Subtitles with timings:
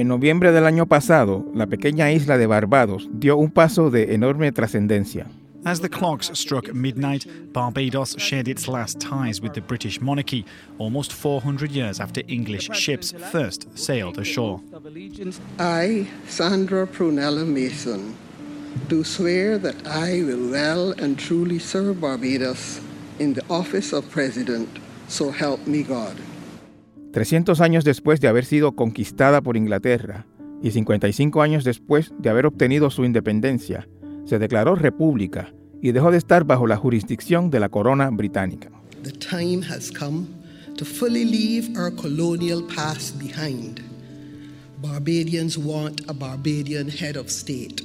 [0.00, 4.50] En noviembre del año pasado, la pequeña isla de Barbados dio un paso de enorme
[4.50, 5.26] trascendencia.
[5.66, 10.46] As the clocks struck midnight, Barbados shared its last ties with the British monarchy,
[10.78, 14.62] almost 400 years after English ships first sailed ashore.
[15.58, 18.16] I, Sandra Prunella Mason,
[18.88, 22.80] do swear that I will well and truly serve Barbados
[23.18, 24.78] in the office of President,
[25.08, 26.16] so help me God.
[27.12, 30.26] 300 años después de haber sido conquistada por Inglaterra
[30.62, 33.88] y 55 años después de haber obtenido su independencia,
[34.26, 35.52] se declaró república
[35.82, 38.70] y dejó de estar bajo la jurisdicción de la corona británica.
[39.02, 40.26] The time has come
[40.76, 43.80] to fully leave our colonial past behind.
[44.80, 47.82] Barbadians want a Barbadian head of state.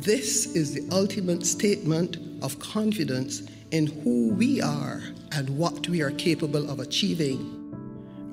[0.00, 6.12] This is the ultimate statement of confidence in who we are and what we are
[6.12, 7.59] capable of achieving.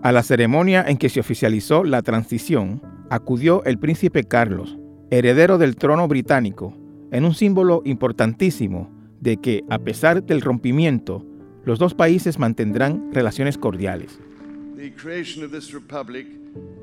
[0.04, 4.78] A la ceremonia en que se oficializó la transición, acudió el príncipe Carlos,
[5.10, 6.78] heredero del trono británico,
[7.12, 11.26] en un símbolo importantísimo de que, a pesar del rompimiento,
[11.66, 14.20] los dos países mantendrán relaciones cordiales.
[14.78, 16.28] The creation of this republic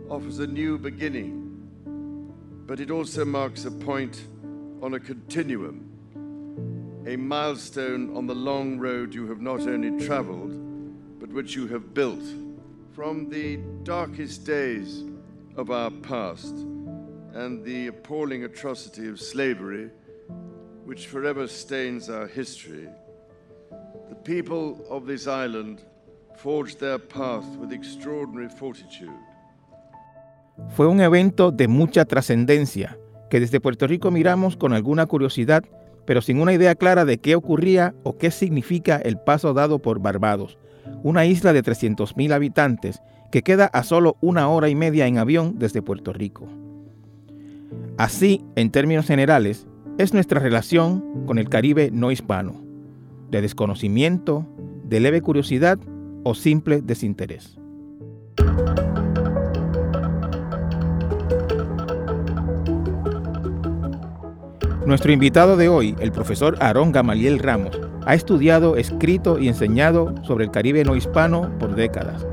[0.09, 1.53] offers a new beginning,
[2.67, 4.17] but it also marks a point
[4.83, 5.83] on a continuum,
[7.07, 10.53] a milestone on the long road you have not only traveled,
[11.21, 12.25] but which you have built.
[12.95, 15.03] From the darkest days
[15.57, 16.55] of our past
[17.35, 19.91] and the appalling atrocity of slavery,
[20.85, 22.89] which forever stains our history,
[24.09, 25.83] the people of this island
[26.37, 29.19] forged their path with extraordinary fortitude.
[30.77, 32.97] Fue un evento de mucha trascendencia
[33.29, 35.65] que desde Puerto Rico miramos con alguna curiosidad,
[36.07, 40.01] pero sin una idea clara de qué ocurría o qué significa el paso dado por
[40.01, 40.59] Barbados,
[41.03, 45.59] una isla de 300.000 habitantes que queda a solo una hora y media en avión
[45.59, 46.49] desde Puerto Rico.
[47.97, 49.67] Así, en términos generales,
[49.99, 52.55] es nuestra relación con el Caribe no hispano,
[53.31, 54.47] de desconocimiento,
[54.85, 55.79] de leve curiosidad
[56.25, 57.59] o simple desinterés.
[64.87, 70.45] Nuestro invitado de hoy, el profesor Aarón Gamaliel Ramos, ha estudiado, escrito y enseñado sobre
[70.45, 72.27] el Caribe no hispano por décadas.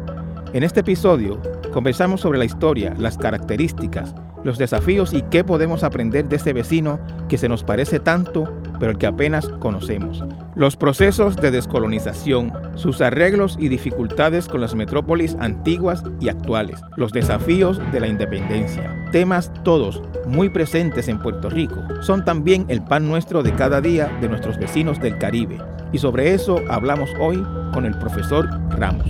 [0.51, 1.41] En este episodio
[1.71, 4.13] conversamos sobre la historia, las características,
[4.43, 8.93] los desafíos y qué podemos aprender de este vecino que se nos parece tanto, pero
[8.93, 10.23] el que apenas conocemos.
[10.55, 17.11] Los procesos de descolonización, sus arreglos y dificultades con las metrópolis antiguas y actuales, los
[17.11, 18.91] desafíos de la independencia.
[19.11, 24.11] Temas todos muy presentes en Puerto Rico, son también el pan nuestro de cada día
[24.19, 25.59] de nuestros vecinos del Caribe.
[25.93, 29.05] Y sobre eso hablamos hoy con el profesor Ramos.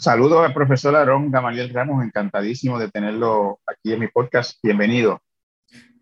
[0.00, 4.58] Saludos al profesor Aarón Gamaliel Ramos, encantadísimo de tenerlo aquí en mi podcast.
[4.62, 5.20] Bienvenido.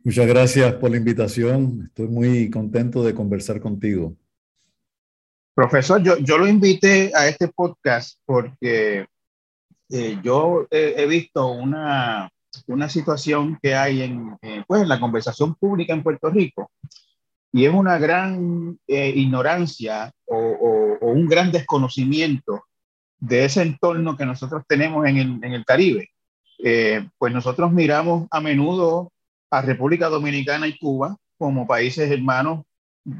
[0.04, 1.82] Muchas gracias por la invitación.
[1.88, 4.14] Estoy muy contento de conversar contigo.
[5.52, 9.06] Profesor, yo, yo lo invité a este podcast porque
[9.90, 12.30] eh, yo he, visto una,
[12.68, 16.70] una, situación que hay en, eh, pues, en la conversación pública en Puerto Rico
[17.50, 22.62] y es una gran eh, ignorancia o, o, o un gran desconocimiento
[23.20, 26.10] de ese entorno que nosotros tenemos en el, en el Caribe.
[26.62, 29.12] Eh, pues nosotros miramos a menudo
[29.50, 32.64] a República Dominicana y Cuba como países hermanos.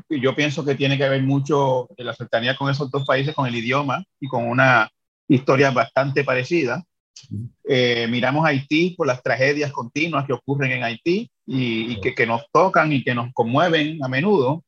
[0.08, 3.46] Y yo pienso que tiene que ver mucho la cercanía con esos dos países, con
[3.46, 4.90] el idioma y con una
[5.28, 6.84] historia bastante parecida.
[7.64, 12.14] Eh, miramos a Haití por las tragedias continuas que ocurren en Haití y, y que,
[12.14, 14.62] que, nos tocan y que nos conmueven a menudo.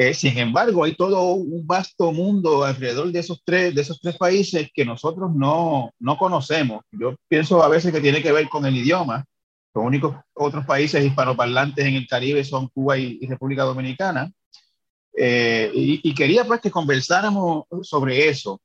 [0.00, 4.16] Eh, sin embargo, hay todo un vasto mundo alrededor de esos tres, de esos tres
[4.16, 6.84] países que nosotros no, no conocemos.
[6.90, 9.26] Yo pienso a veces que tiene que ver con el idioma.
[9.74, 14.32] Los únicos otros países hispanoparlantes en el Caribe son Cuba y, y República Dominicana.
[15.14, 18.58] Eh, y, y, quería pues que conversáramos sobre eso.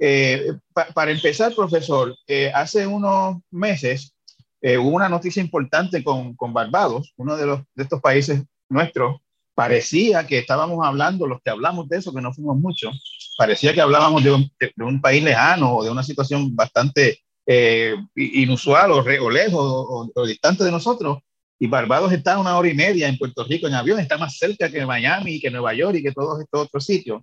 [0.00, 4.12] Eh, pa, para empezar, profesor, eh, hace unos meses
[4.60, 9.20] hubo una noticia importante con, con Barbados, uno de, los, de estos países nuestros
[9.56, 13.80] parecía que estábamos hablando, los que hablamos de eso, que no fuimos muchos, parecía que
[13.80, 19.02] hablábamos de un, de un país lejano o de una situación bastante eh, inusual o,
[19.02, 21.20] re, o lejos o, o, distante de nosotros.
[21.58, 24.36] Y Barbados está a una hora y media en Puerto Rico en avión, está más
[24.36, 27.22] cerca que Miami, que Nueva York y que todos estos otros sitios.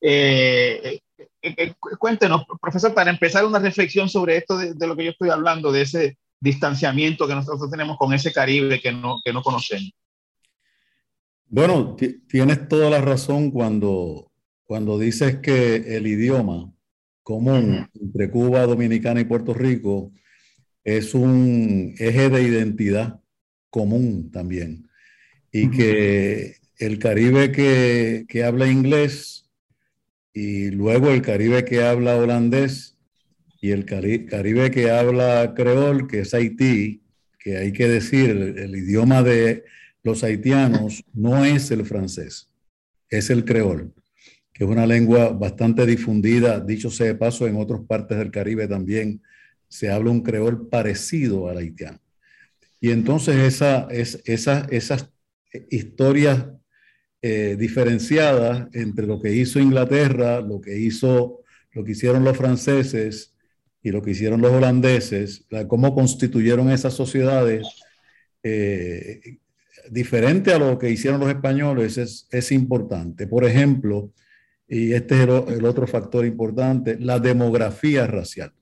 [0.00, 5.04] Eh, eh, eh, cuéntenos, profesor, para empezar una reflexión sobre esto de, de, lo que
[5.04, 9.32] yo estoy hablando, de ese distanciamiento que nosotros tenemos con ese Caribe que no, que
[9.32, 9.90] no conocemos.
[11.52, 11.96] Bueno,
[12.28, 14.30] tienes toda la razón cuando,
[14.62, 16.72] cuando dices que el idioma
[17.24, 20.12] común entre Cuba, Dominicana y Puerto Rico
[20.84, 23.20] es un eje de identidad
[23.68, 24.88] común también.
[25.50, 29.50] Y que el Caribe que, que habla inglés
[30.32, 32.96] y luego el Caribe que habla holandés
[33.60, 37.02] y el Caribe que habla creol, que es Haití,
[37.40, 39.64] que hay que decir, el, el, idioma de
[40.02, 42.50] los haitianos no es el francés,
[43.08, 43.92] es el creol,
[44.52, 48.66] que es una lengua bastante difundida, dicho sea de paso, en otras partes del Caribe
[48.68, 49.22] también
[49.68, 52.00] se habla un creol parecido al haitiano.
[52.80, 55.10] Y entonces esa, es, esa, esas
[55.70, 56.46] historias
[57.22, 61.42] eh, diferenciadas entre lo que hizo Inglaterra, lo que, hizo,
[61.72, 63.34] lo que hicieron los franceses
[63.82, 67.66] y lo que hicieron los holandeses, cómo constituyeron esas sociedades,
[68.42, 69.38] eh,
[69.90, 73.26] diferente a lo que hicieron los españoles, es, es importante.
[73.26, 74.12] Por ejemplo,
[74.68, 78.52] y este es el, el, otro factor importante, la demografía racial.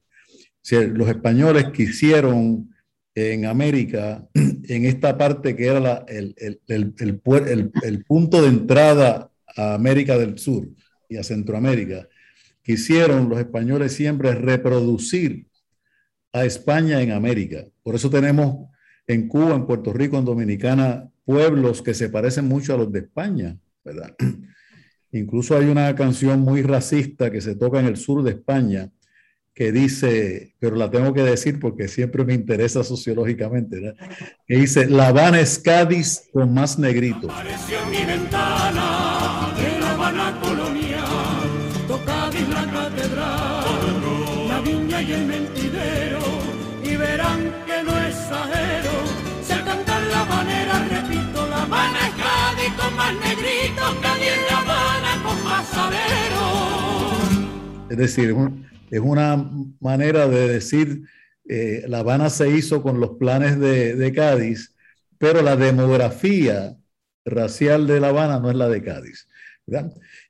[0.63, 2.75] Si los españoles quisieron
[3.15, 6.35] en América, en esta parte que era la, el,
[6.67, 6.95] el,
[7.83, 10.69] el, punto de entrada a América del Sur
[11.09, 12.09] y a Centroamérica,
[12.63, 15.47] quisieron los españoles siempre reproducir
[16.33, 17.65] a España en América.
[17.83, 18.69] Por eso tenemos
[19.07, 23.01] en Cuba, en Puerto Rico, en Dominicana, pueblos que se parecen mucho a los de
[23.01, 24.15] España, ¿verdad?
[25.13, 28.91] Incluso hay una canción muy racista que se toca en el sur de España,
[29.53, 33.95] que dice, pero la tengo que decir porque siempre me interesa sociológicamente,
[34.47, 37.31] que dice, La Habana es Cádiz con más negritos.
[37.31, 39.08] Apareció mi ventana
[57.99, 58.33] Es decir,
[58.91, 59.51] es una
[59.81, 61.03] manera de decir,
[61.49, 64.73] eh, La Habana se hizo con los planes de, de, Cádiz,
[65.19, 66.77] pero la demografía
[67.25, 69.27] racial de La Habana no es la de Cádiz.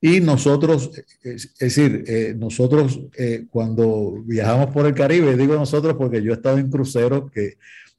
[0.01, 0.91] Y nosotros,
[1.23, 6.37] es, decir, eh, nosotros eh, cuando viajamos por el Caribe, digo nosotros porque yo he
[6.37, 7.59] estado en cruceros, que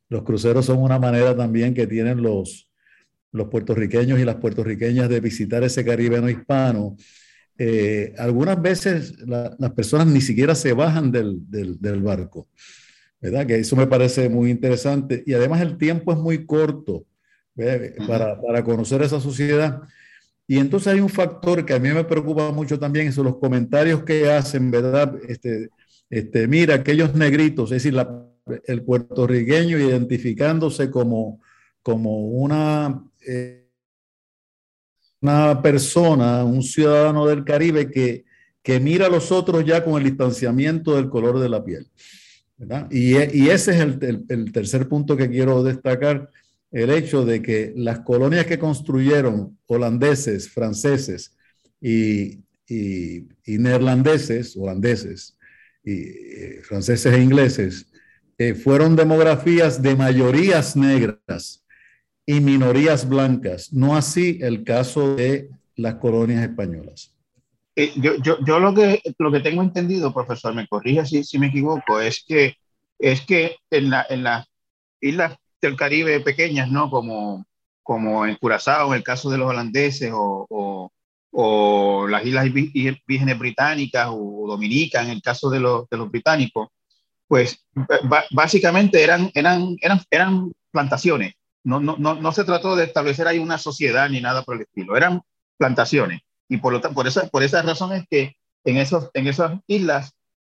[0.09, 2.69] los cruceros son una manera también que tienen los,
[3.31, 6.97] los puertorriqueños y las puertorriqueñas de visitar ese Caribe no hispano
[7.61, 12.47] eh, algunas veces la, las personas ni siquiera se bajan del, del, del, barco,
[13.19, 13.45] ¿verdad?
[13.45, 15.23] Que eso me parece muy interesante.
[15.25, 17.05] Y además el tiempo es muy corto
[18.07, 19.81] para, para, conocer esa sociedad.
[20.47, 24.03] Y entonces hay un factor que a mí me preocupa mucho también, son los comentarios
[24.03, 25.15] que hacen, ¿verdad?
[25.27, 25.67] Este,
[26.09, 28.25] este, mira, aquellos negritos, es decir, la,
[28.67, 31.41] el puertorriqueño identificándose como,
[31.83, 33.03] como una...
[33.27, 33.58] Eh,
[35.21, 38.25] una persona, un ciudadano del Caribe que,
[38.61, 41.87] que mira a los otros ya con el distanciamiento del color de la piel.
[42.91, 46.29] Y, y, ese es el, el, tercer punto que quiero destacar,
[46.71, 51.35] el hecho de que las colonias que construyeron holandeses, franceses
[51.79, 55.37] y, y, y neerlandeses, holandeses,
[55.83, 57.87] y eh, franceses e ingleses,
[58.37, 61.63] eh, fueron demografías de mayorías negras
[62.29, 67.15] y minorías blancas, no así el caso de las colonias españolas.
[67.75, 71.39] Eh, yo, yo, yo, lo, que, lo que tengo entendido, profesor, me corrija si, si
[71.39, 72.53] me equivoco, es que,
[72.99, 74.45] es que en, la, en las
[75.01, 76.91] islas del Caribe pequeñas, ¿no?
[76.91, 77.47] Como,
[77.81, 80.91] como en Curazao, en el caso de los holandeses, o,
[81.31, 86.67] o, las islas vírgenes británicas o Dominica, en el caso de los, de los británicos,
[87.27, 87.65] pues
[88.29, 93.39] básicamente eran, eran, eran, eran plantaciones no, no, no, no se trató de establecer ahí
[93.39, 95.21] una sociedad ni nada por el estilo, eran
[95.57, 96.21] plantaciones.
[96.47, 100.13] Y por, lo, por, esa, por esa razón es que en, esos, en esas islas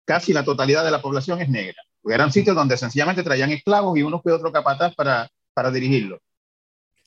[0.04, 1.82] casi la totalidad de la población es negra.
[2.04, 6.18] Eran sitios donde sencillamente traían esclavos y uno fue otro capataz para, para dirigirlo.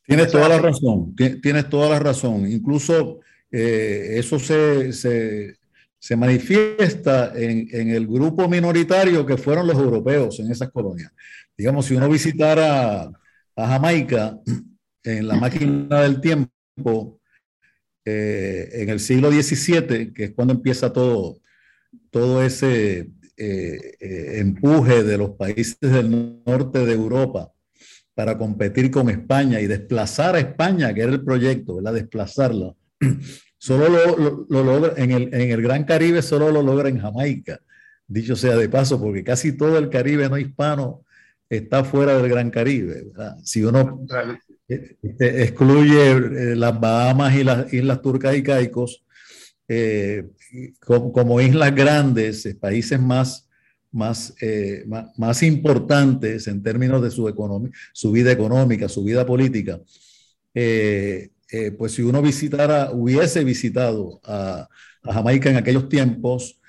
[0.05, 2.51] Tienes toda la razón, tienes toda la razón.
[2.51, 3.19] Incluso
[3.49, 5.55] eh, eso se, se,
[5.97, 11.11] se manifiesta en, en, el grupo minoritario que fueron los europeos en esas colonias.
[11.57, 13.09] Digamos, si uno visitara
[13.55, 14.39] a Jamaica
[15.03, 17.19] en la máquina del tiempo,
[18.05, 21.39] eh, en el siglo XVII, que es cuando empieza todo,
[22.09, 27.51] todo ese eh, eh, empuje de los países del norte de Europa
[28.13, 31.93] para competir con España y desplazar a España, que era el proyecto, ¿verdad?
[31.93, 32.75] Desplazarla.
[33.57, 37.61] Solo lo, lo, logra en el, en el, Gran Caribe, solo lo logra en Jamaica,
[38.05, 41.05] dicho sea de paso, porque casi todo el Caribe no hispano
[41.57, 43.03] está fuera del Gran Caribe.
[43.05, 43.37] ¿verdad?
[43.43, 44.05] Si uno
[44.67, 49.03] este, excluye las Bahamas y las Islas Turcas y Caicos,
[49.67, 50.25] eh,
[50.85, 53.49] como, islas grandes, eh, países más,
[53.91, 54.85] más, eh,
[55.17, 57.33] más, importantes en términos de su,
[57.93, 59.79] su vida económica, su vida política,
[60.53, 64.67] pues si uno visitara, hubiese visitado a,
[65.03, 66.59] Jamaica en aquellos tiempos,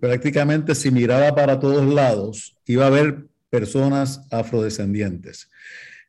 [0.00, 5.48] prácticamente si miraba para todos lados, iba a ver personas afrodescendientes.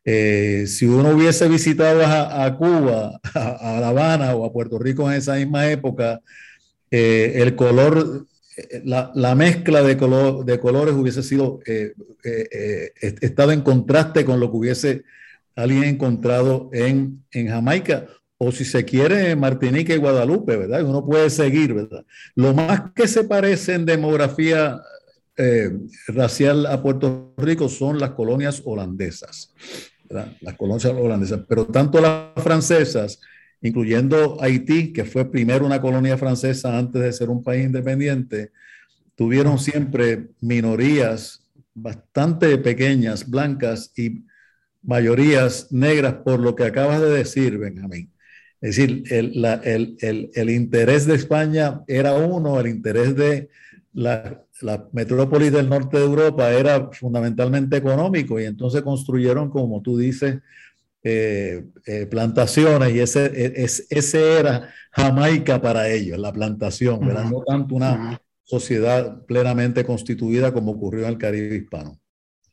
[0.03, 5.17] Eh, si uno hubiese visitado a, Cuba, a, La Habana o a Puerto Rico en
[5.17, 6.21] esa misma época,
[6.89, 8.25] eh, el color,
[8.57, 11.59] eh, la, mezcla de, color, de colores hubiese sido,
[13.21, 15.03] estado en contraste con lo que hubiese
[15.55, 18.07] alguien encontrado en, Jamaica
[18.39, 20.83] o si se quiere en Martinica y Guadalupe, ¿verdad?
[20.83, 22.05] Uno puede seguir, ¿verdad?
[22.33, 24.81] Lo más que se parece en demografía
[26.07, 29.53] racial a Puerto Rico son las colonias holandesas
[30.09, 33.19] las colonias holandesas, pero tanto las francesas,
[33.61, 38.51] incluyendo Haití, que fue primero una colonia francesa antes de ser un país independiente,
[39.15, 44.25] tuvieron siempre minorías bastante pequeñas, blancas y
[44.83, 48.11] mayorías negras, por lo que acabas de decir, Benjamín.
[48.61, 53.49] Es decir, el, el, el, el interés de España era uno, el interés de
[53.95, 59.97] la, la metrópolis del norte de Europa era fundamentalmente económico y entonces construyeron, como tú
[59.97, 60.39] dices,
[61.01, 67.75] eh, eh, plantaciones y ese, e, ese era Jamaica para ellos, la plantación, no tanto
[67.75, 71.97] una sociedad plenamente constituida como ocurrió en el Caribe hispano.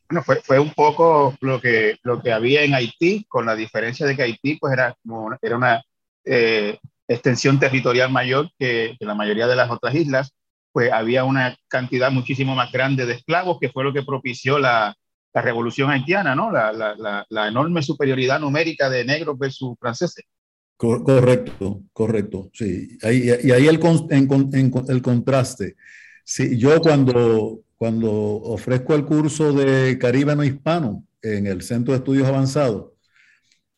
[0.09, 4.05] Bueno, fue, fue, un poco lo que, lo que había en Haití, con la diferencia
[4.05, 5.83] de que Haití pues era, como, era una
[6.23, 10.33] eh, extensión territorial mayor que, que la mayoría de las otras islas
[10.73, 14.97] pues había una cantidad muchísimo más grande de esclavos, que fue lo que propició la,
[15.33, 16.51] la revolución haitiana, ¿no?
[16.51, 20.25] La, la, la, enorme superioridad numérica de negros versus franceses.
[20.75, 22.97] Correcto, correcto, sí.
[23.01, 23.79] Y ahí el,
[24.89, 25.75] el contraste.
[26.25, 31.99] Sí, yo cuando, cuando ofrezco el curso de Caribe no hispano en el Centro de
[31.99, 32.93] Estudios Avanzados,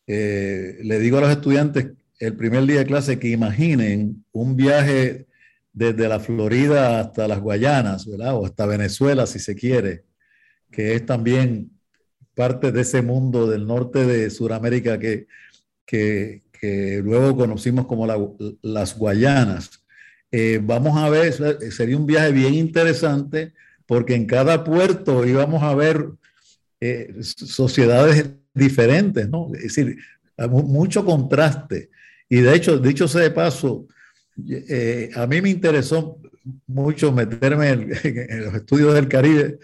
[0.06, 1.88] eh, le digo a los estudiantes
[2.18, 5.25] el primer día de clase que imaginen un viaje
[5.76, 8.34] desde la Florida hasta las Guayanas, ¿verdad?
[8.34, 10.04] O hasta Venezuela, si se quiere,
[10.70, 11.70] que es también
[12.34, 15.26] parte de ese mundo del norte de Sudamérica que,
[15.84, 18.06] que, que luego conocimos como
[18.62, 19.84] las Guayanas.
[20.32, 21.34] Eh, vamos a ver,
[21.70, 23.52] sería un viaje bien interesante
[23.84, 26.06] porque en cada puerto íbamos a ver
[26.80, 29.50] eh, sociedades diferentes, ¿no?
[29.54, 29.98] Es decir,
[30.48, 31.90] mucho contraste.
[32.30, 33.86] Y de hecho, dicho sea de paso,
[34.48, 36.20] eh, a mí me interesó
[36.66, 37.88] mucho meterme en,
[38.44, 39.58] los estudios del Caribe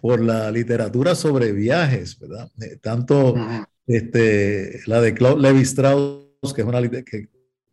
[0.00, 2.50] por la literatura sobre viajes, ¿verdad?
[2.60, 3.34] Eh, tanto
[3.86, 7.28] este, la de Claude Levi Strauss, que es una que,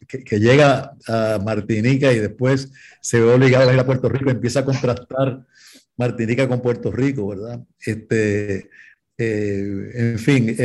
[0.08, 4.62] que, llega a Martinica y después se ve obligado a ir a Puerto Rico, empieza
[4.62, 5.46] a contrastar
[5.98, 7.62] Martinica con Puerto Rico, ¿verdad?
[7.80, 8.70] Este,
[9.18, 10.56] eh, en fin,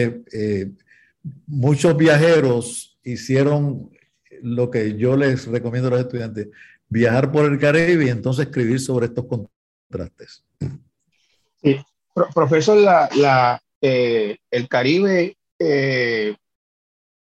[1.46, 3.90] muchos viajeros hicieron
[4.42, 6.48] lo que yo les recomiendo a los estudiantes,
[6.88, 10.44] viajar por el Caribe y entonces escribir sobre estos contrastes.
[11.62, 11.78] Sí,
[12.34, 16.36] profesor, la, eh, el Caribe eh,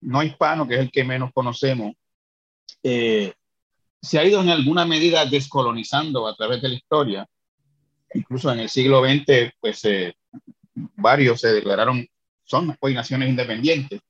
[0.01, 1.95] no hispano, que es el que menos conocemos,
[2.83, 3.33] eh,
[4.01, 7.27] se ha ido en alguna medida descolonizando a través de la historia.
[8.13, 9.83] Incluso en el siglo XX, pues
[10.95, 12.07] varios se declararon,
[12.43, 14.01] son hoy naciones independientes.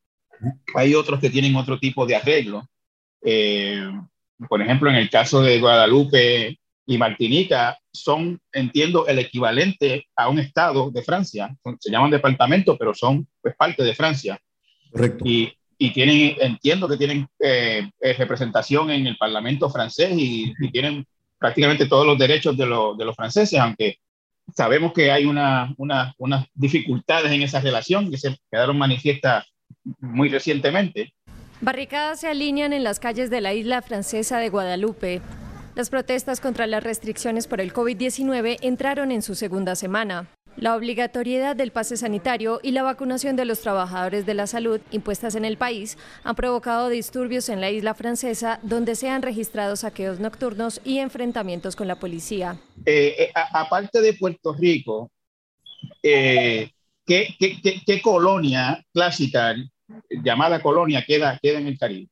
[0.76, 2.68] Hay otros que tienen otro tipo de arreglo.
[3.24, 3.90] Eh,
[4.50, 10.40] por ejemplo, en el caso de Guadalupe y Martinica, son, entiendo, el equivalente a un
[10.40, 11.56] estado de Francia.
[11.80, 14.40] Se llaman departamentos, pero son pues, parte de Francia.
[14.92, 15.24] Correcto.
[15.26, 21.06] Y, y tienen, entiendo que tienen eh, eh, representación en el Parlamento francés y, tienen
[21.38, 23.98] prácticamente todos los derechos de, de, los franceses, aunque
[24.54, 29.46] sabemos que hay una, una, unas dificultades en esa relación que se quedaron manifiestas
[30.00, 31.14] muy recientemente.
[31.62, 35.22] Barricadas se alinean en las calles de la isla francesa de Guadalupe.
[35.74, 40.28] Las protestas contra las restricciones por el COVID-19 entraron en su segunda semana.
[40.58, 45.36] La obligatoriedad del pase sanitario y la vacunación de los trabajadores de la salud impuestas
[45.36, 50.22] en el país han provocado disturbios en la isla francesa donde se han registrado saqueos
[50.22, 52.58] nocturnos y enfrentamientos con la policía.
[52.86, 55.12] Eh, eh, aparte de Puerto Rico,
[56.02, 56.70] eh,
[57.06, 59.56] ¿qué, qué, colonia clásica
[60.10, 62.10] llamada colonia queda, queda en el Caribe?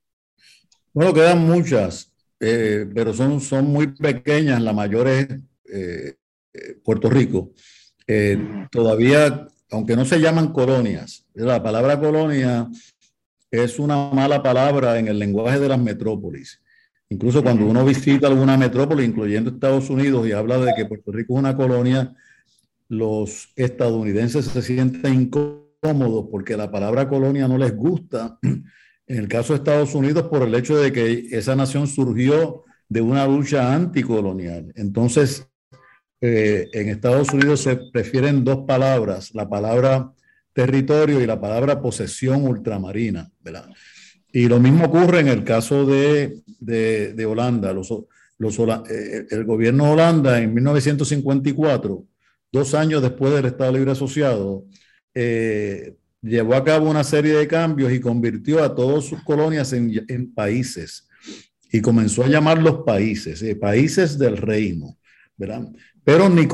[0.93, 5.27] Bueno, quedan muchas, pero son, son muy pequeñas, la mayor es
[6.83, 7.51] Puerto Rico.
[8.05, 8.37] Eh,
[8.71, 12.69] todavía, aunque no se llaman colonias, la palabra colonia
[13.49, 16.61] es una mala palabra en el lenguaje de las metrópolis.
[17.09, 21.33] Incluso cuando uno visita alguna metrópoli, incluyendo Estados Unidos, y habla de que Puerto Rico
[21.33, 22.13] es una colonia,
[22.89, 25.62] los estadounidenses se sienten incómodos
[26.29, 28.39] porque la palabra colonia no les gusta.
[29.05, 33.01] En el caso de Estados Unidos, por el hecho de que esa nación surgió de
[33.01, 34.71] una lucha anticolonial.
[34.75, 35.45] Entonces,
[36.21, 40.13] eh, en Estados Unidos se prefieren dos palabras, la palabra
[40.53, 43.69] territorio y la palabra posesión ultramarina, ¿verdad?
[44.31, 47.73] Y lo mismo ocurre en el caso de, de, Holanda.
[47.73, 47.93] Los,
[48.37, 48.59] los,
[48.89, 52.05] eh, el gobierno de Holanda en 1954,
[52.51, 54.65] dos años después del Estado Libre Asociado,
[55.13, 60.33] eh, llevó a cabo una serie de cambios y convirtió a todas sus colonias en,
[60.33, 61.07] países
[61.71, 64.97] y comenzó a llamarlos países, países del reino.
[66.03, 66.47] Pero ni,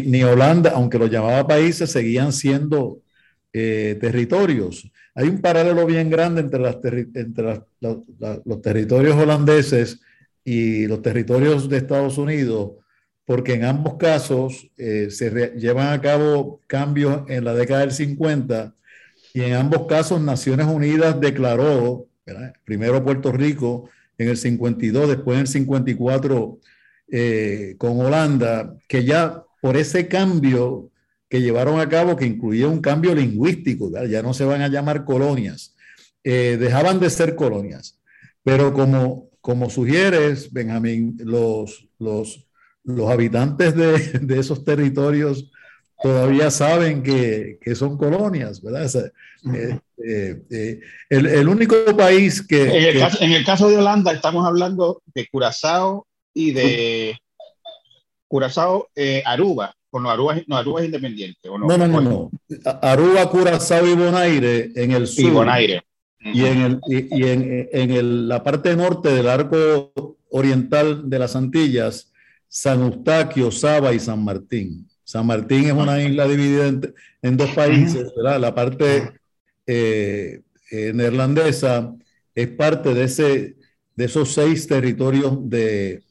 [0.00, 3.02] ni, Holanda, aunque lo llamaba países, seguían siendo
[3.52, 4.90] eh, territorios.
[5.14, 6.80] Hay un paralelo bien grande entre los
[8.62, 10.00] territorios holandeses
[10.44, 12.72] y los territorios de Estados Unidos,
[13.26, 18.72] porque en ambos casos eh, se llevan a cabo cambios en la década del 50
[19.34, 22.06] y en ambos casos Naciones Unidas declaró,
[22.64, 26.58] primero Puerto Rico en el 52, después en el 54
[27.08, 30.90] eh, con Holanda, que ya por ese cambio
[31.28, 35.04] que llevaron a cabo, que incluía un cambio lingüístico, ya no se van a llamar
[35.04, 35.74] colonias,
[36.22, 37.98] eh, dejaban de ser colonias.
[38.44, 42.45] Pero como, como sugieres, Benjamín, los, los,
[42.86, 45.50] los habitantes de, de esos territorios
[46.02, 49.12] todavía saben que, que son colonias, ¿verdad?
[50.04, 54.46] Eh, el, el, único país que en el, caso, en el, caso, de Holanda estamos
[54.46, 57.18] hablando de Curazao y de
[58.28, 59.74] Curazao, eh, Aruba.
[59.90, 61.38] Bueno, Aruba, no, Aruba es independiente.
[61.48, 61.58] no?
[61.58, 62.30] No, no, no,
[62.82, 65.24] Aruba, Curazao y Bonaire en el sur.
[65.24, 65.82] Y Bonaire.
[66.20, 69.92] Y en, el, y, en, en el, la parte norte del arco
[70.30, 72.12] oriental de las Antillas,
[72.48, 74.88] San Eustaquio, Saba y San Martín.
[75.04, 76.68] San Martín es una isla dividida
[77.22, 78.40] en, dos países, ¿verdad?
[78.40, 79.12] La parte
[79.66, 81.94] eh, eh, neerlandesa
[82.34, 83.56] es parte de, ese,
[83.94, 86.02] de esos seis territorios de,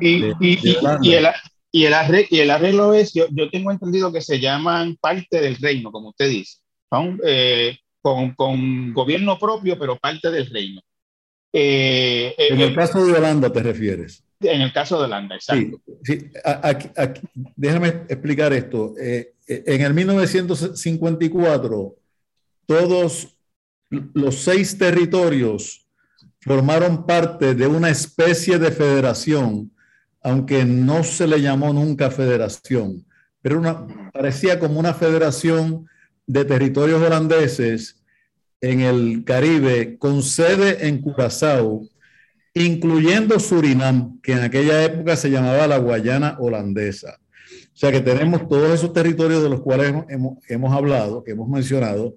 [0.00, 0.34] y, el,
[1.72, 1.84] y,
[2.40, 6.28] el arreglo, es, yo, yo, tengo entendido que se llaman parte del reino, como usted
[6.28, 6.58] dice.
[7.24, 10.80] Eh, con, con, gobierno propio, pero parte del reino.
[11.52, 14.24] Eh, en el caso de Holanda te refieres.
[14.44, 15.80] En el caso de Holanda, exacto.
[16.02, 16.30] Sí,
[17.56, 18.94] déjame explicar esto.
[19.00, 21.96] Eh, en el 1954,
[22.66, 23.36] todos
[23.90, 25.86] los seis territorios
[26.40, 29.70] formaron parte de una especie de federación
[30.24, 33.04] aunque no se le llamó nunca federación,
[33.42, 35.86] pero una, parecía como una federación
[36.26, 38.02] de territorios holandeses
[38.62, 41.86] en el Caribe con sede en Curazao,
[42.54, 47.18] incluyendo Surinam, que en aquella época se llamaba la Guayana holandesa.
[47.74, 49.92] O sea que tenemos todos esos territorios de los cuales
[50.48, 52.14] hemos, hablado, que hemos mencionado,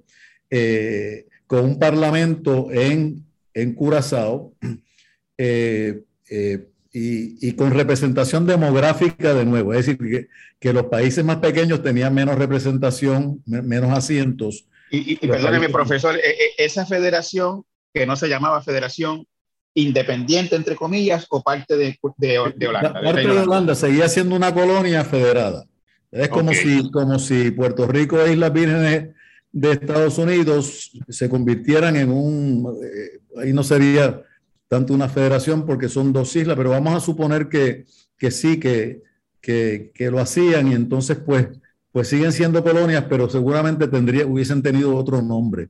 [0.51, 4.53] eh, con un parlamento en, en Curazao,
[5.37, 11.83] eh, eh, y, con representación demográfica de nuevo, es decir, que, los países más pequeños
[11.83, 14.65] tenían menos representación, menos asientos.
[14.89, 19.27] Y, y perdóneme, profesor, e, e, esa federación que no se llamaba federación
[19.77, 22.93] independiente, entre comillas, o parte de, de, Holanda.
[22.93, 25.65] parte de Holanda seguía siendo una colonia federada.
[26.11, 29.09] Es como, si, como si Puerto Rico e Islas Vírgenes
[29.51, 34.23] de Estados Unidos se convirtieran en un, eh, ahí no sería
[34.67, 37.85] tanto una federación porque son dos islas, pero vamos a suponer que,
[38.17, 39.03] que sí, que,
[39.39, 41.49] que, que, lo hacían y entonces pues,
[41.91, 45.69] pues siguen siendo colonias, pero seguramente tendría, hubiesen tenido otro nombre.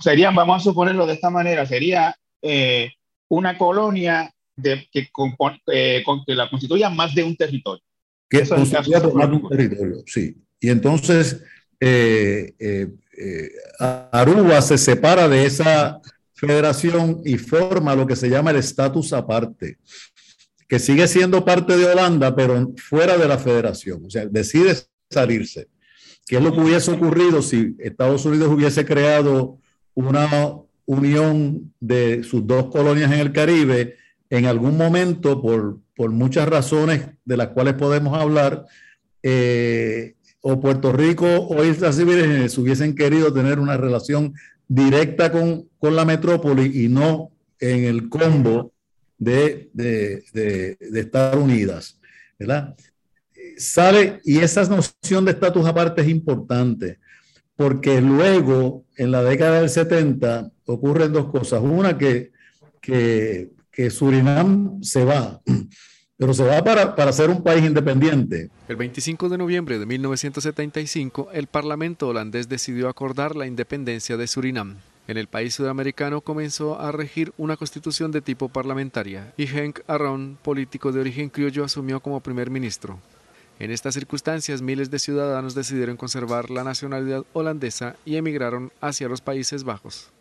[0.00, 2.90] Serían, vamos a suponerlo de esta manera, sería eh,
[3.28, 5.08] una colonia de, que,
[5.72, 7.82] eh, con, que la constituya más de un territorio.
[8.28, 10.36] Que más de un territorio, sí.
[10.60, 11.42] Y entonces
[11.80, 12.54] eh,
[13.78, 16.00] Aruba se separa de esa
[16.34, 19.78] federación y forma lo que se llama el estatus aparte,
[20.68, 24.04] que sigue siendo parte de Holanda, pero fuera de la federación.
[24.04, 24.76] O sea, decide
[25.10, 25.68] salirse.
[26.26, 29.58] ¿Qué es lo que hubiese ocurrido si Estados Unidos hubiese creado
[29.94, 30.28] una
[30.88, 33.96] unión de sus dos colonias en el Caribe?
[34.30, 38.64] En algún momento, por, por muchas razones de las cuales podemos hablar,
[39.22, 44.34] eh, o Puerto Rico o Islas Civiles hubiesen querido tener una relación
[44.66, 48.72] directa con, con la metrópoli y no en el combo
[49.18, 51.98] de, de, de, de estar unidas,
[52.38, 52.76] ¿verdad?
[53.56, 56.98] Sale, y esa noción de estatus aparte es importante,
[57.58, 61.60] porque luego, en la década del 70, ocurren dos cosas.
[61.60, 62.30] Una, que,
[62.80, 63.50] que,
[63.90, 65.40] Surinam se va,
[66.16, 68.50] pero se va para, para ser un país independiente.
[68.68, 74.76] El 25 de noviembre de 1975, el Parlamento holandés decidió acordar la independencia de Surinam.
[75.08, 80.38] En el país sudamericano comenzó a regir una constitución de tipo parlamentaria y Henk Arron,
[80.42, 83.00] político de origen criollo, asumió como primer ministro.
[83.60, 89.20] En estas circunstancias, miles de ciudadanos decidieron conservar la nacionalidad holandesa y emigraron hacia los
[89.20, 90.12] Países Bajos.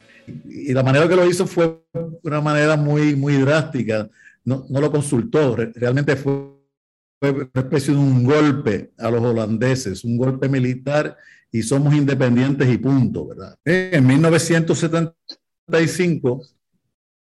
[0.46, 1.84] Y la manera que lo hizo fue
[2.24, 4.10] una manera muy, muy drástica.
[4.44, 6.58] No, no lo consultó, realmente fue
[7.22, 11.16] una especie de un golpe a los holandeses, un golpe militar
[11.52, 13.56] y somos independientes y punto, ¿verdad?
[13.64, 16.42] En 1975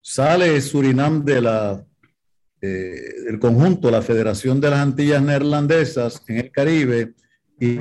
[0.02, 1.86] sale Surinam de la,
[2.62, 7.14] eh, del conjunto, la Federación de las Antillas Neerlandesas en el Caribe
[7.60, 7.80] y,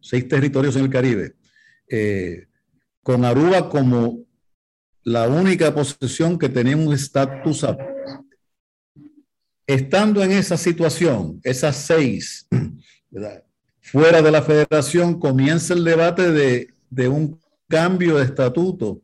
[0.00, 1.34] seis territorios en el Caribe,
[1.88, 2.46] eh,
[3.02, 4.26] con Aruba como
[5.02, 7.64] la única posesión que tenía un estatus
[9.68, 12.46] Estando en esa situación, esas seis,
[13.80, 19.02] fuera de la federación, comienza el debate de, un cambio de estatuto.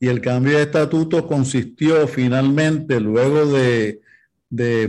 [0.00, 4.00] Y el cambio de estatuto consistió finalmente, luego de,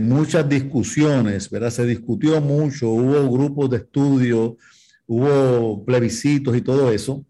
[0.00, 1.70] muchas discusiones, ¿verdad?
[1.70, 4.56] Se discutió mucho, hubo grupos de estudio,
[5.06, 7.24] hubo plebiscitos y todo eso.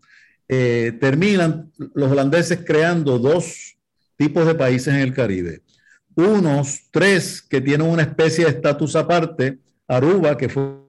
[0.48, 3.76] Eh, terminan los holandeses creando dos
[4.16, 5.62] tipos de países en el Caribe.
[6.14, 10.82] Unos, tres, que tienen una especie de estatus aparte, Aruba, que fue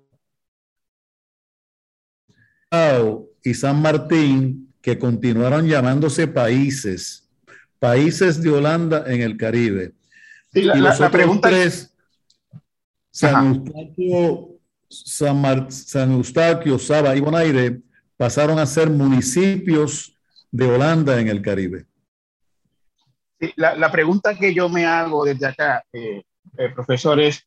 [3.43, 7.27] y San Martín, que continuaron llamándose países,
[7.79, 9.93] países de Holanda en el Caribe.
[10.53, 11.95] y los pregunta tres,
[13.09, 14.49] San Eustaquio,
[14.89, 17.81] San, Eustaquio, Saba y Bonaire,
[18.15, 20.15] pasaron a ser municipios
[20.51, 21.85] de Holanda en el Caribe.
[23.55, 26.23] la, pregunta que yo me hago desde acá, eh,
[26.57, 27.41] eh, profesor, es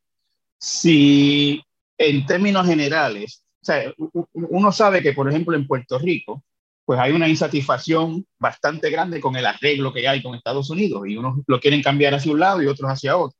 [0.58, 1.62] si
[1.96, 3.92] en términos generales sea,
[4.32, 6.42] uno sabe que, por ejemplo, en Puerto Rico,
[6.86, 11.16] pues hay una insatisfacción bastante grande con el arreglo que hay con Estados Unidos y
[11.16, 13.36] unos lo quieren cambiar hacia un lado y otros hacia otro.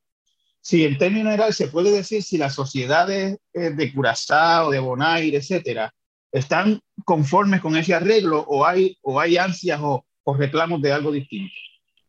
[0.61, 5.37] Si en términos generales se puede decir si las sociedades eh, de Curazao, de Bonaire,
[5.37, 5.93] etcétera,
[6.31, 11.11] están conformes con ese arreglo o hay, o hay ansias o, o reclamos de algo
[11.11, 11.53] distinto.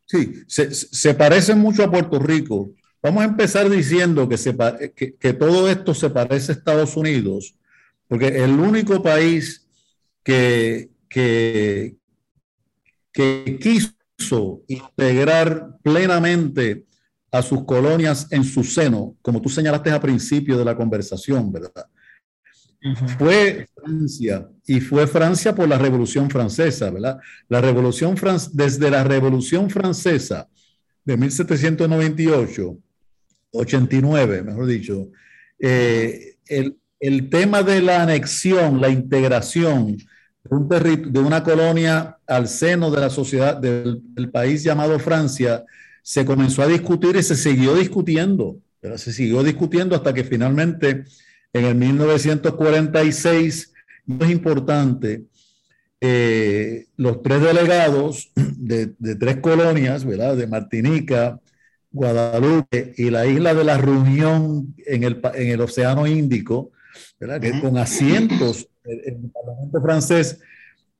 [0.05, 2.71] Sí, se, se parece mucho a Puerto Rico.
[3.01, 4.53] Vamos a empezar diciendo que, se,
[4.93, 7.55] que, que todo esto se parece a Estados Unidos
[8.09, 9.67] porque el único país
[10.23, 11.97] que, que,
[13.11, 16.85] que quiso integrar plenamente
[17.31, 21.87] a sus colonias en su seno, como tú señalaste al principio de la conversación, ¿verdad?
[23.17, 27.19] Fue Francia y fue Francia por la Revolución Francesa, ¿verdad?
[27.49, 28.15] La Revolución
[28.53, 30.47] desde la Revolución Francesa
[31.03, 32.77] de 1798,
[33.51, 35.09] 89, mejor dicho,
[35.59, 39.97] eh, el, el tema de la anexión, la integración
[40.43, 40.67] de, un
[41.11, 45.65] de una colonia al seno de la sociedad del, país llamado Francia
[46.01, 48.57] se comenzó a discutir y se siguió discutiendo.
[48.81, 51.03] Pero se siguió discutiendo hasta que finalmente
[51.51, 53.73] en el 1946,
[54.21, 55.25] es importante,
[56.01, 60.37] eh, los tres delegados de, tres colonias, ¿verdad?
[60.37, 61.39] De Martinica,
[61.91, 66.71] Guadalupe y la isla de la Reunión en el, en el Océano Índico,
[67.19, 70.39] que con asientos en el Parlamento francés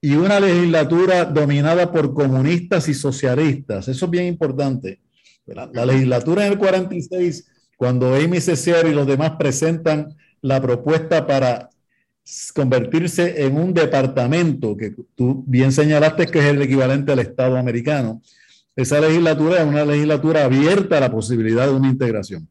[0.01, 3.87] y una legislatura dominada por comunistas y socialistas.
[3.87, 4.99] Eso es bien importante.
[5.45, 11.69] La legislatura en el 46, cuando Amy Cesier y los demás presentan la propuesta para
[12.53, 18.21] convertirse en un departamento, que tú bien señalaste que es el equivalente al Estado americano,
[18.75, 22.47] esa legislatura es una legislatura abierta a la posibilidad de una integración.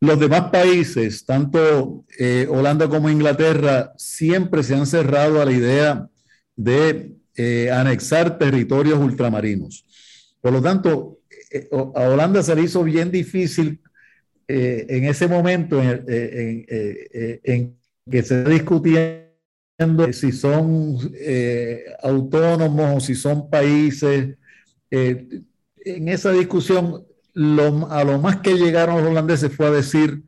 [0.00, 6.08] Los demás países, tanto eh, Holanda como Inglaterra, siempre se han cerrado a la idea
[6.54, 9.86] de eh, anexar territorios ultramarinos.
[10.40, 13.80] Por lo tanto, eh, a Holanda se le hizo bien difícil
[14.48, 17.76] en ese momento en, en, en,
[18.08, 19.28] que se discutía
[20.12, 20.98] si son
[22.00, 24.36] autónomos o si son países.
[24.88, 27.05] en esa discusión,
[27.36, 30.22] lo, a lo más que llegaron los holandeses fue a decir,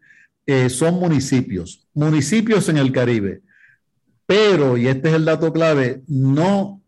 [0.69, 3.41] son municipios, municipios en el Caribe.
[4.27, 6.83] Pero, y este es el dato clave, no,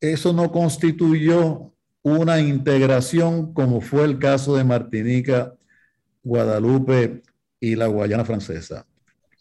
[0.00, 5.54] eso no constituyó una integración como fue el caso de Martinica,
[6.22, 7.22] Guadalupe
[7.58, 8.86] y la Guayana Francesa.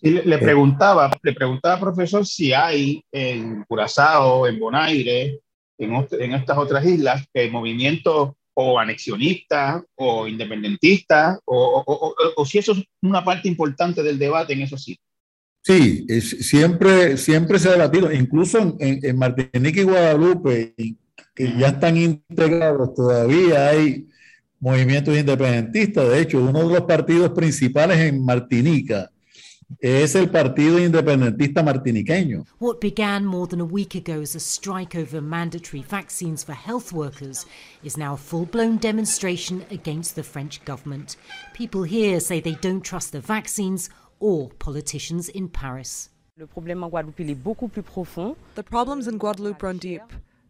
[0.01, 5.41] Y le, preguntaba, le preguntaba, profesor, si hay en Curazao, en Bonaire,
[5.77, 12.59] en, en estas otras islas, el movimiento o anexionista o independentista, o, o, o, si
[12.59, 15.05] eso es una parte importante del debate en esos sitios.
[15.65, 20.75] Sí, siempre, siempre se ha debatido, incluso en, en Martinica y Guadalupe,
[21.33, 24.07] que ya están integrados, todavía hay
[24.59, 26.09] movimientos independentistas.
[26.09, 29.12] De hecho, uno de los partidos principales en Martinica
[29.79, 32.45] es el Partido Independentista Martiniqueño.
[32.59, 36.93] What began more than a week ago as a strike over mandatory vaccines for health
[36.93, 37.45] workers
[37.83, 41.17] is now a full-blown demonstration against the French government.
[41.53, 46.09] People here say they don't trust the vaccines or politicians in Paris.
[46.37, 48.35] Le problème en Guadeloupe est beaucoup plus profond.
[48.55, 50.01] The problems in Guadeloupe run deep.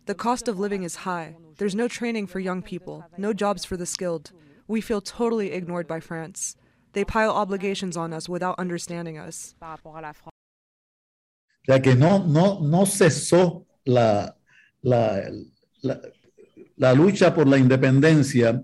[0.06, 1.36] The cost of living is high.
[1.58, 4.32] There's no training for young people, no jobs for the skilled.
[4.68, 6.56] We feel totally ignored by France.
[6.94, 9.56] They pile obligations on us without understanding us.
[11.68, 14.36] Ya que no, no, no cesó la,
[14.82, 15.30] la,
[15.82, 16.02] la,
[16.78, 18.64] la lucha por la independencia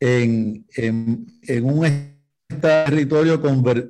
[0.00, 2.16] en, en, en un
[2.60, 3.40] territorio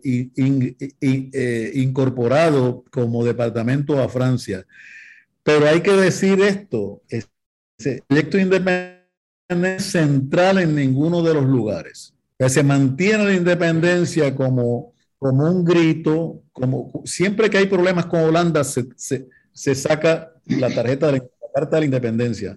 [0.03, 4.67] eh, incorporado como departamento a Francia.
[5.43, 7.25] Pero hay que decir esto, el
[8.07, 12.15] proyecto independiente es central en ninguno de los lugares.
[12.49, 18.65] Se mantiene la independencia como, como un grito, como siempre que hay problemas con Holanda
[18.65, 21.25] se, se, saca la tarjeta de la,
[21.55, 22.57] carta de la independencia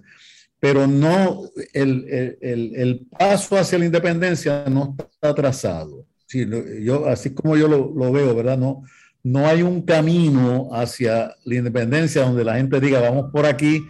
[0.64, 1.42] pero no,
[1.74, 2.06] el,
[2.40, 6.06] el, el, paso hacia la independencia no está trazado.
[6.24, 6.48] Sí,
[6.80, 8.56] yo, así como yo lo, lo, veo, ¿verdad?
[8.56, 8.82] No,
[9.22, 13.86] no hay un camino hacia la independencia donde la gente diga, vamos por aquí,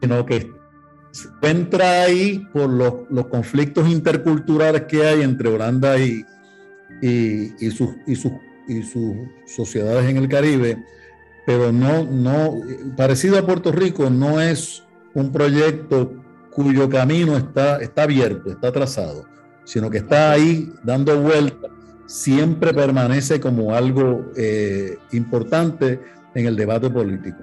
[0.00, 0.50] sino que
[1.16, 6.26] se encuentra ahí por los, conflictos interculturales que hay entre Holanda y,
[7.70, 8.32] sus, y, sus,
[8.68, 10.84] y sus sociedades en el Caribe,
[11.46, 12.60] pero no, no,
[12.96, 19.24] parecido a Puerto Rico, no es un proyecto cuyo camino está, está abierto, está trazado,
[19.64, 21.70] sino que está ahí dando vueltas,
[22.04, 25.98] siempre permanece como algo eh, importante
[26.34, 27.38] en el debate político.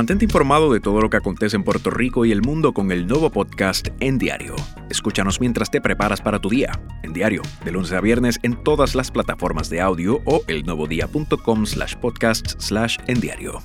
[0.00, 3.06] Mantente informado de todo lo que acontece en Puerto Rico y el mundo con el
[3.06, 4.56] nuevo podcast En Diario.
[4.88, 6.72] Escúchanos mientras te preparas para tu día.
[7.02, 11.96] En Diario, de lunes a viernes en todas las plataformas de audio o elnuevodía.com slash
[11.96, 13.58] podcast slash en diario.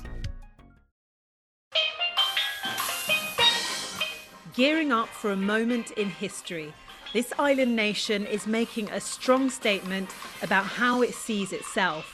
[4.54, 6.70] Gearing up for a moment in history.
[7.14, 10.10] This island nation is making a strong statement
[10.42, 12.04] about how it sees itself.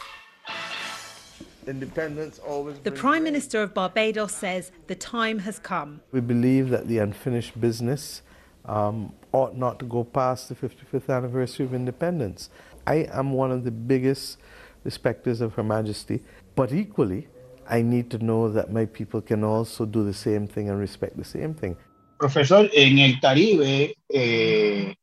[1.67, 2.79] Independence always.
[2.81, 6.01] The Prime Minister of Barbados says the time has come.
[6.13, 8.23] We believe that the unfinished business
[8.65, 12.51] um, ought not to go past the 55th anniversary of independence.
[12.87, 14.39] I am one of the biggest
[14.85, 16.23] respecters of Her Majesty,
[16.55, 17.29] but equally,
[17.69, 21.17] I need to know that my people can also do the same thing and respect
[21.17, 21.77] the same thing.
[22.19, 24.95] Profesor, en el Caribe eh,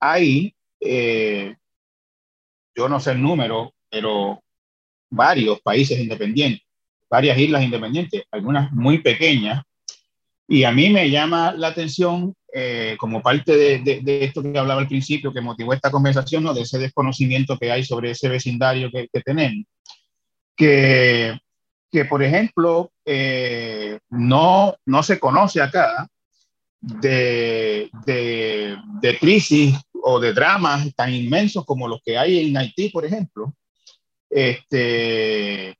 [0.00, 1.54] hay, eh,
[2.76, 4.42] yo no sé el número, pero
[5.10, 6.66] varios países independientes,
[7.08, 9.62] varias islas independientes, algunas muy pequeñas.
[10.46, 14.80] Y a mí me llama la atención, eh, como parte de, de, esto que hablaba
[14.80, 16.54] al principio, que motivó esta conversación, ¿no?
[16.54, 19.66] de ese desconocimiento que hay sobre ese vecindario que, que tenemos,
[20.56, 21.38] que,
[21.90, 26.08] que, por ejemplo, eh, no, no se conoce acá
[26.80, 32.88] de, de, de crisis o de dramas tan inmensos como los que hay en Haití,
[32.88, 33.52] por ejemplo,
[34.30, 35.76] este,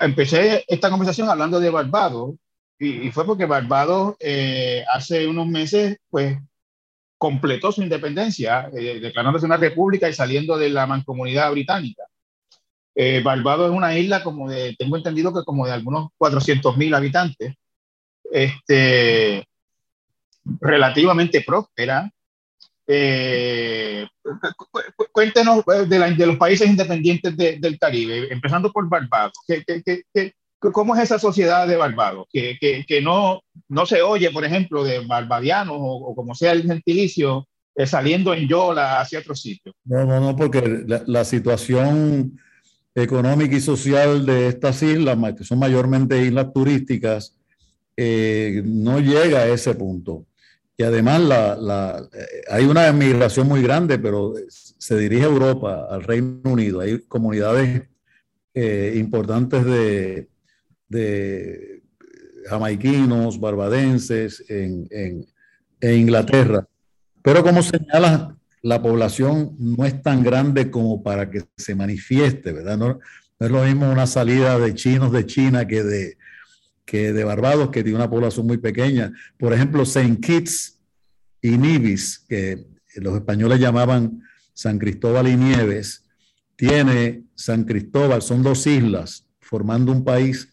[0.00, 2.34] empecé esta conversación hablando de Barbados
[2.78, 6.38] y, fue porque Barbados eh, hace unos meses pues
[7.16, 12.04] completó su independencia, eh, declarándose una república y saliendo de la mancomunidad británica.
[12.94, 16.94] Eh, Barbados es una isla como de, tengo entendido que como de algunos 400 mil
[16.94, 17.54] habitantes,
[18.30, 19.46] este,
[20.60, 22.10] relativamente próspera.
[22.86, 24.06] Eh,
[25.12, 29.32] cuéntenos de, de, los países independientes del Caribe, empezando por Barbados.
[29.46, 30.32] ¿Qué, qué, qué,
[30.72, 32.26] cómo es esa sociedad de Barbados?
[32.32, 33.42] Que, no,
[33.86, 39.00] se oye, por ejemplo, de barbadianos o, como sea el gentilicio eh, saliendo en Yola
[39.00, 39.74] hacia otro sitio.
[39.84, 42.38] No, no, no, porque la, situación
[42.94, 47.36] económica y social de estas islas, que son mayormente islas turísticas,
[47.96, 50.26] eh, no llega a ese punto.
[50.76, 56.02] Y además la, eh, hay una migración muy grande, pero se dirige a Europa, al
[56.02, 56.80] Reino Unido.
[56.80, 57.88] Hay comunidades
[58.94, 60.28] importantes de,
[60.88, 61.82] de
[62.46, 65.26] jamaiquinos, barbadenses en, en,
[65.82, 66.66] Inglaterra.
[67.22, 72.78] Pero como señala, la población no es tan grande como para que se manifieste, ¿verdad?
[72.78, 73.00] No,
[73.38, 76.16] es lo mismo una salida de chinos de China que de,
[76.84, 79.12] que de Barbados, que tiene una población muy pequeña.
[79.38, 80.78] Por ejemplo, Saint Kitts
[81.40, 82.66] y Nivis, que
[82.96, 86.04] los españoles llamaban San Cristóbal y Nieves,
[86.56, 90.48] tiene San Cristóbal, son dos islas formando un país.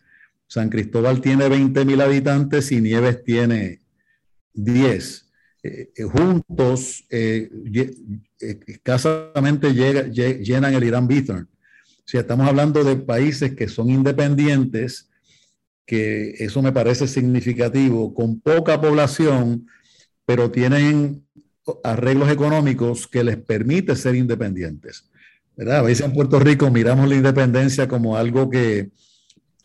[0.47, 3.81] San Cristóbal tiene 20 mil habitantes y Nieves tiene
[4.53, 5.31] 10.
[5.63, 7.49] Eh, eh, juntos eh,
[8.39, 11.47] escasamente llenan el Irán Bithorn.
[12.03, 15.10] Si estamos hablando de países que son independientes,
[15.85, 19.67] que eso me parece significativo, con poca población,
[20.25, 21.25] pero tienen
[21.83, 25.09] arreglos económicos que les permite ser independientes.
[25.55, 25.79] ¿verdad?
[25.79, 28.91] A veces en Puerto Rico miramos la independencia como algo que,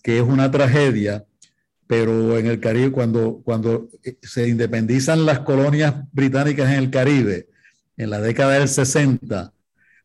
[0.03, 1.25] que es una tragedia,
[1.87, 7.49] pero en el Caribe, cuando, cuando eh, se independizan las colonias británicas en el Caribe,
[7.97, 9.53] en la década del 60,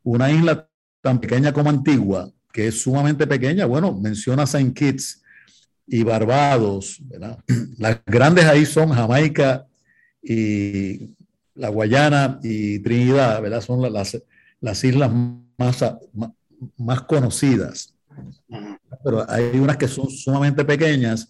[0.03, 0.69] una isla
[1.01, 5.21] tan pequeña como Antigua, que es sumamente pequeña, bueno, menciona Saint Kitts
[5.91, 7.37] y Barbados, ¿verdad?
[7.77, 9.67] Las grandes ahí son Jamaica
[10.23, 11.09] y
[11.53, 13.59] la Guayana y Trinidad, ¿verdad?
[13.59, 14.17] Son las,
[14.61, 15.11] las islas
[15.57, 15.85] más,
[16.77, 17.93] más conocidas.
[19.03, 21.29] Pero hay unas que son sumamente pequeñas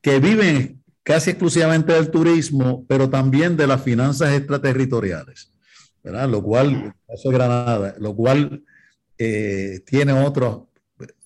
[0.00, 5.52] que viven casi exclusivamente del turismo, pero también de las finanzas extraterritoriales,
[6.04, 6.28] ¿verdad?
[6.28, 8.62] Lo cual, eso es Granada, lo cual
[9.18, 10.68] eh, tiene otro,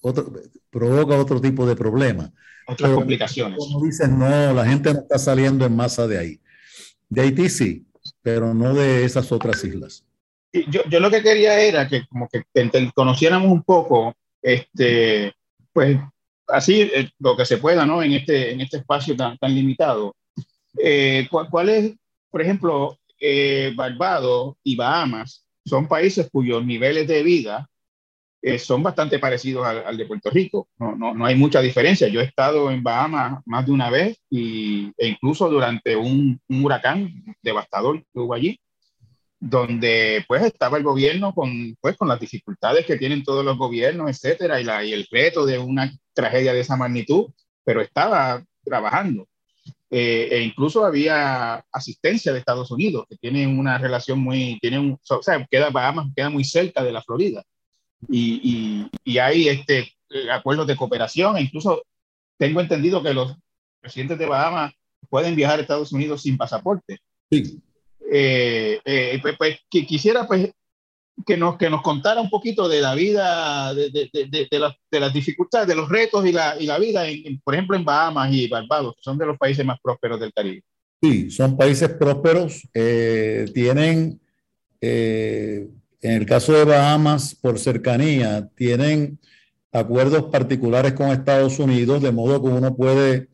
[0.00, 0.32] otro,
[0.70, 2.32] provoca otro tipo de problema.
[2.70, 3.58] Otras complicaciones.
[3.58, 6.40] Como dicen, no, la gente no está saliendo en masa de ahí.
[7.08, 7.86] De Haití sí,
[8.22, 10.04] pero no de esas otras islas.
[10.52, 12.44] Yo, yo lo que quería era que como que
[12.94, 15.32] conociéramos un poco, este,
[15.72, 15.98] pues
[16.48, 18.02] así eh, lo que se pueda, ¿no?
[18.02, 20.14] En este, en este espacio tan, tan limitado.
[20.78, 21.92] Eh, ¿cuál, es,
[22.30, 27.69] por ejemplo, eh, Barbados y Bahamas son países cuyos niveles de vida
[28.58, 30.68] son bastante parecidos al, de Puerto Rico.
[30.78, 32.08] No, no, no, hay mucha diferencia.
[32.08, 36.64] Yo he estado en Bahamas más de una vez y, e incluso durante un, un
[36.64, 38.58] huracán devastador que hubo allí
[39.40, 44.10] donde pues estaba el gobierno con, pues, con las dificultades que tienen todos los gobiernos,
[44.10, 47.32] etcétera, y, la, y el reto de una tragedia de esa magnitud,
[47.64, 49.26] pero estaba trabajando.
[49.92, 55.00] Eh, e incluso había asistencia de Estados Unidos, que tiene una relación muy, tiene un,
[55.08, 57.42] o sea, queda, Bahamas queda muy cerca de la Florida.
[58.08, 61.82] Y, y, y hay este, eh, acuerdos de cooperación, e incluso
[62.38, 63.36] tengo entendido que los
[63.80, 64.72] presidentes de Bahamas
[65.08, 66.98] pueden viajar a Estados Unidos sin pasaporte.
[67.30, 67.60] Sí.
[68.12, 70.50] Eh, eh, pues, pues quisiera pues
[71.26, 74.48] que nos, que nos contara un poquito de la vida, de, de, de,
[74.90, 77.84] de las dificultades, de los retos y la, y la vida, en, por ejemplo, en
[77.84, 80.62] Bahamas y Barbados, que son de los países más prósperos del Caribe.
[81.02, 82.66] Sí, son países prósperos.
[82.74, 84.20] Eh, tienen,
[86.02, 89.18] en el caso de Bahamas, por cercanía, tienen
[89.72, 93.28] acuerdos particulares con Estados Unidos, de modo que uno puede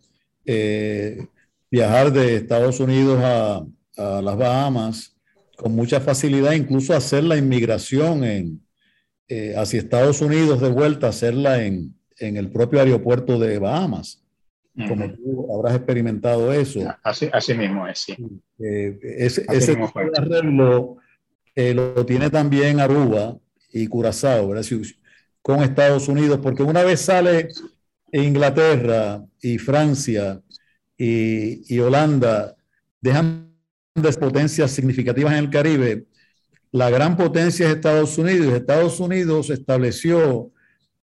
[1.71, 3.65] viajar de Estados Unidos a,
[3.97, 5.17] a las Bahamas
[5.57, 8.61] con mucha facilidad, incluso hacer la inmigración en,
[9.29, 14.23] eh, hacia Estados Unidos de vuelta, hacerla en, en el propio aeropuerto de Bahamas.
[14.89, 16.81] Como tú habrás experimentado eso.
[17.03, 18.15] Así, así mismo es, sí.
[18.59, 19.75] Eh, ese ese
[20.15, 20.99] arreglo
[21.57, 23.37] eh, lo tiene también Aruba
[23.73, 24.65] y Curazao, ¿verdad?
[25.43, 27.49] con Estados Unidos, porque una vez sale
[28.13, 30.41] Inglaterra y Francia
[30.97, 32.57] y, y Holanda,
[33.01, 33.53] dejan
[34.21, 36.07] potencias significativas en el Caribe,
[36.73, 38.53] la gran potencia es Estados Unidos.
[38.53, 40.53] Estados Unidos estableció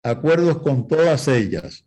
[0.03, 1.85] acuerdos con todas ellas.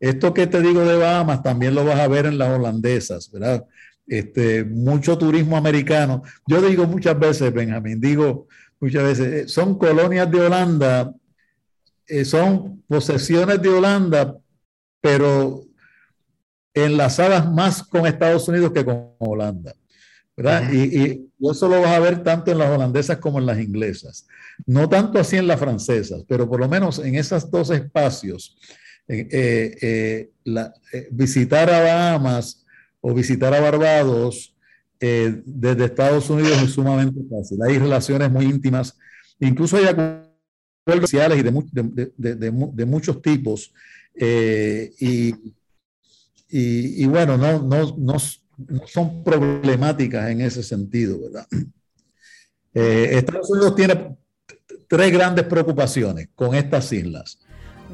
[0.00, 3.66] Esto que te digo de Bahamas también lo vas a ver en las holandesas, ¿verdad?
[4.06, 6.22] Este, mucho turismo americano.
[6.46, 8.46] Yo digo muchas veces, Benjamín, digo
[8.78, 11.12] muchas veces, eh, son colonias de Holanda
[12.08, 14.38] eh, son posesiones de Holanda,
[15.00, 15.64] pero
[16.72, 19.74] enlazadas más con Estados Unidos que con Holanda.
[20.36, 20.70] ¿verdad?
[20.70, 24.26] y, y, eso lo vas a ver tanto en las holandesas como en las inglesas.
[24.66, 28.56] No tanto así en las francesas, pero por lo menos en esos dos espacios,
[29.08, 32.65] eh, eh, la, eh, visitar a Bahamas
[33.08, 34.52] o visitar a Barbados
[34.98, 37.62] desde Estados Unidos es sumamente fácil.
[37.62, 38.98] Hay relaciones muy íntimas,
[39.38, 43.72] incluso hay acuerdos sociales y de, muchos tipos.
[44.18, 45.34] y,
[46.48, 48.16] y, y, bueno, no, no, no,
[48.56, 51.46] no, son problemáticas en ese sentido, ¿verdad?
[52.78, 54.16] Eh, Estados Unidos tiene
[54.86, 57.38] tres grandes preocupaciones con estas islas.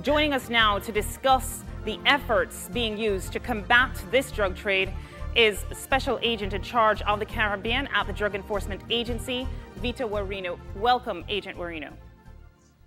[0.02, 4.92] Joining us now to discuss the efforts being used to combat this drug trade
[5.34, 10.58] is Special Agent in charge of the Caribbean at the Drug Enforcement Agency, Vito Warino.
[10.76, 11.92] Welcome, Agent Warino.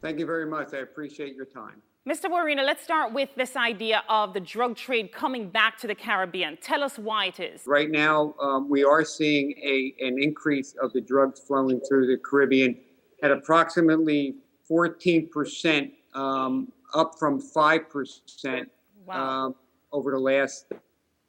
[0.01, 0.73] Thank you very much.
[0.73, 1.81] I appreciate your time.
[2.07, 2.25] Mr.
[2.25, 6.55] Warino, let's start with this idea of the drug trade coming back to the Caribbean.
[6.61, 7.63] Tell us why it is.
[7.65, 12.17] Right now, um, we are seeing a, an increase of the drugs flowing through the
[12.17, 12.77] Caribbean
[13.23, 14.35] at approximately
[14.69, 18.65] 14%, um, up from 5%
[19.05, 19.47] wow.
[19.47, 19.55] um,
[19.91, 20.65] over the last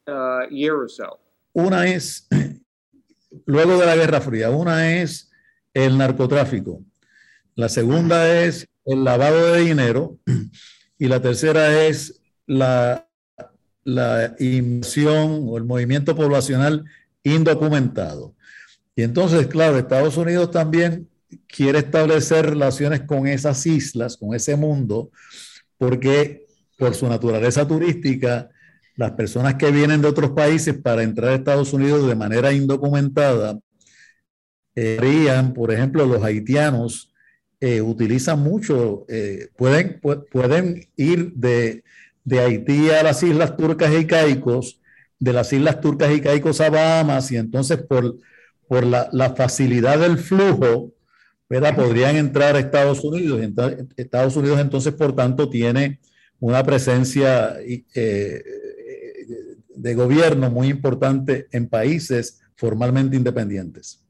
[0.09, 1.19] uh, year or so.
[1.55, 2.29] Una es,
[3.47, 5.31] luego de la Guerra Fría, una es
[5.75, 6.83] el narcotráfico.
[7.55, 10.19] La segunda es el lavado de dinero
[10.99, 13.09] y la tercera es la,
[13.85, 16.85] la invasión o el movimiento poblacional
[17.23, 18.35] indocumentado.
[18.95, 21.09] Y entonces, claro, Estados Unidos también
[21.47, 25.11] quiere establecer relaciones con esas islas, con ese mundo,
[25.77, 26.46] porque
[26.77, 28.51] por su naturaleza turística,
[28.97, 33.59] las personas que vienen de otros países para entrar a Estados Unidos de manera indocumentada,
[34.75, 37.13] eh, por ejemplo, los haitianos,
[37.61, 40.01] eh, utilizan mucho, eh, pueden,
[40.31, 41.85] pueden ir de,
[42.25, 44.81] de, Haití a las islas turcas y caicos,
[45.19, 48.19] de las islas turcas y caicos a Bahamas, y entonces por,
[48.69, 50.93] por la, facilidad del flujo,
[51.49, 53.41] podrían entrar a Estados Unidos.
[53.97, 56.01] Estados Unidos entonces, por tanto, tiene
[56.41, 58.43] una presencia eh,
[59.69, 64.03] de gobierno muy importante en países formalmente independientes.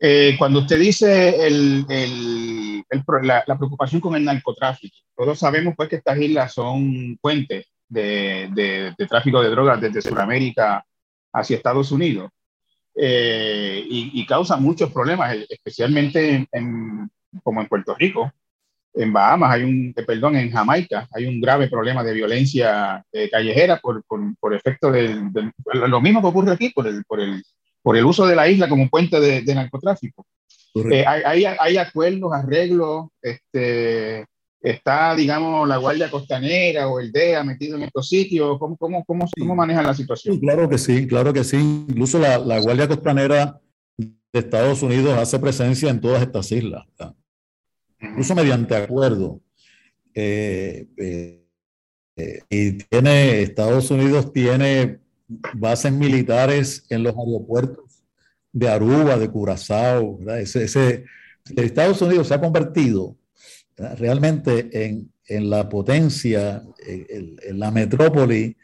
[0.00, 1.36] Eh, cuando usted dice
[3.22, 9.42] la, preocupación con el narcotráfico, todos sabemos pues que estas islas son puentes de, tráfico
[9.42, 10.84] de drogas desde Sudamérica
[11.32, 12.30] hacia Estados Unidos
[12.94, 17.10] eh, y, y, causa muchos problemas, especialmente en, en,
[17.42, 18.32] como en Puerto Rico.
[18.98, 23.30] En Bahamas hay un, eh, perdón, en Jamaica hay un grave problema de violencia eh,
[23.30, 27.20] callejera por, por, por efecto del, del, lo mismo que ocurre aquí por el, por
[27.20, 27.42] el
[27.82, 30.26] por el uso de la isla como puente de, de narcotráfico.
[30.74, 34.26] Eh, hay, hay, hay, acuerdos, arreglos, este,
[34.60, 38.58] está, digamos, la Guardia Costanera o el DEA metido en estos sitios.
[38.58, 40.34] ¿Cómo, cómo, cómo, cómo manejan la situación?
[40.34, 41.56] Sí, claro que sí, claro que sí.
[41.56, 43.60] Incluso la, la, Guardia Costanera
[43.96, 47.14] de Estados Unidos hace presencia en todas estas islas, ¿verdad?
[48.00, 49.40] Incluso mediante acuerdo.
[50.14, 51.44] Eh, eh,
[52.16, 54.98] eh, y tiene, Estados Unidos tiene
[55.54, 58.04] bases militares en los aeropuertos
[58.52, 60.18] de Aruba, de Curazao.
[60.36, 61.04] Ese,
[61.56, 63.16] Estados Unidos se ha convertido
[63.76, 68.56] realmente en, en, la potencia, en, en, la metrópoli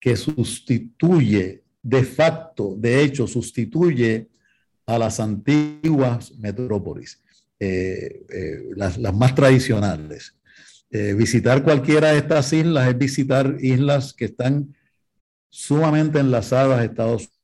[0.00, 4.28] que sustituye de facto, de hecho, sustituye
[4.86, 7.20] a las antiguas metrópolis,
[7.62, 10.34] eh, eh, las, más tradicionales.
[10.90, 14.74] Eh, visitar cualquiera de estas islas es visitar islas que están
[15.50, 17.36] sumamente enlazadas a Estados Unidos.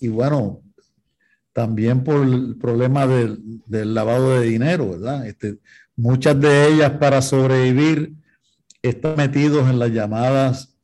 [0.00, 0.62] Y, bueno,
[1.52, 3.60] también por el problema del,
[3.94, 5.26] lavado de dinero, ¿verdad?
[5.26, 5.58] Este,
[5.96, 8.14] muchas de ellas para sobrevivir
[8.80, 10.76] están metidos en las llamadas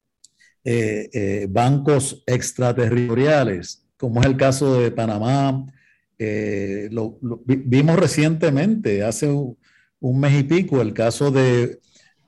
[1.49, 5.67] bancos extraterritoriales, como es el caso de Panamá.
[6.19, 9.59] Eh, lo, vimos recientemente, hace un,
[10.21, 11.79] mes y pico, el caso de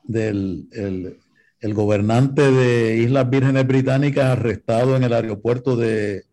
[0.04, 1.18] del el,
[1.60, 6.24] el, gobernante de Islas Vírgenes Británicas arrestado en el aeropuerto de,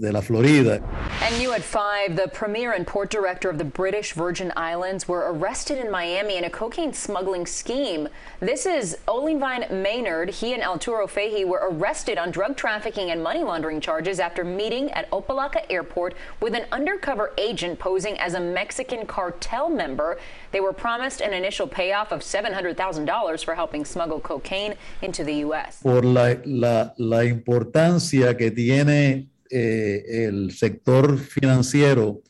[0.00, 0.82] de la Florida.
[1.22, 5.32] And new at five, the premier and port director of the British Virgin Islands were
[5.32, 8.08] arrested in Miami in a cocaine smuggling scheme.
[8.40, 10.30] This is Olivine Maynard.
[10.30, 14.90] He and Alturo Fahey were arrested on drug trafficking and money laundering charges after meeting
[14.90, 20.18] at Opalaca Airport with an undercover agent posing as a Mexican cartel member.
[20.50, 25.80] They were promised an initial payoff of $700,000 for helping smuggle cocaine into the U.S.
[25.80, 32.22] Por la, la, la importancia que tiene eh, el sector financiero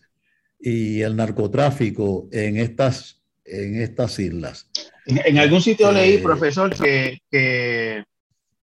[0.59, 4.71] y el narcotráfico en estas, en estas islas.
[5.07, 8.05] En, algún sitio leí, profesor, que, que,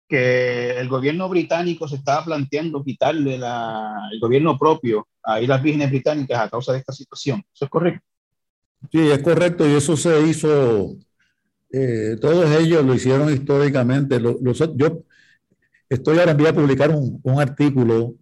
[0.08, 5.90] que, el gobierno británico se estaba planteando quitarle la, el gobierno propio a Islas Vírgenes
[5.90, 7.42] Británicas a causa de esta situación.
[7.54, 8.06] ¿Eso es correcto?
[8.92, 10.96] Sí, es correcto y eso se hizo,
[11.72, 14.22] eh, todos ellos lo hicieron históricamente.
[14.22, 15.04] yo
[15.90, 18.16] estoy ahora voy a publicar un, un, artículo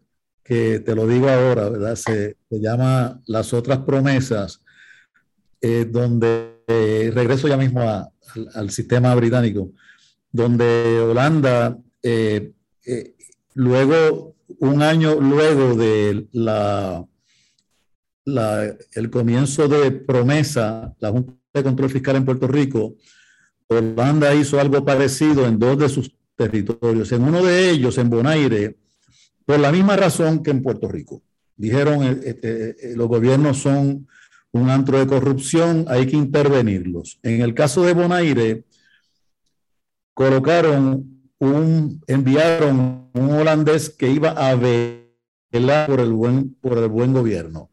[0.46, 1.96] que te lo digo ahora, ¿verdad?
[1.96, 4.64] Se, llama Las otras promesas,
[5.60, 8.08] eh, donde eh, regreso ya mismo al,
[8.54, 9.72] al, sistema británico,
[10.32, 11.78] donde Holanda,
[13.56, 17.06] luego, un año luego de la
[18.26, 22.96] el comienzo de promesa, la Junta de Control Fiscal en Puerto Rico,
[23.68, 27.12] Holanda hizo algo parecido en dos de sus territorios.
[27.12, 28.78] En uno de ellos, en Bonaire,
[29.46, 31.22] por la misma razón que en Puerto Rico.
[31.56, 34.08] Dijeron, eh, eh, eh, los gobiernos son
[34.52, 37.20] un antro de corrupción, hay que intervenirlos.
[37.24, 38.64] En el caso de Bonaire,
[40.14, 47.14] colocaron un, enviaron un holandés que iba a velar por el buen, por el buen
[47.14, 47.70] gobierno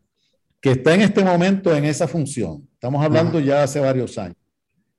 [0.62, 2.68] que está en este momento en esa función.
[2.74, 4.36] Estamos hablando ya hace varios años.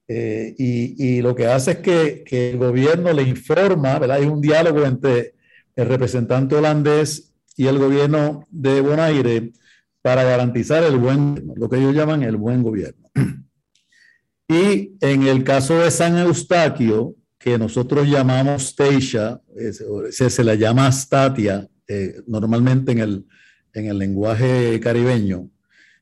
[0.05, 4.17] Eh, y, y, lo que hace es que, que, el gobierno le informa, ¿verdad?
[4.17, 5.35] Hay un diálogo entre
[5.75, 9.53] el representante holandés y el gobierno de Bonaire
[10.01, 13.09] para garantizar el buen, lo que ellos llaman el buen gobierno.
[14.47, 19.41] Y en el caso de San Eustaquio, que nosotros llamamos Statia,
[20.11, 23.25] se, se, le llama Statia, eh, normalmente en el,
[23.73, 25.49] en el lenguaje caribeño,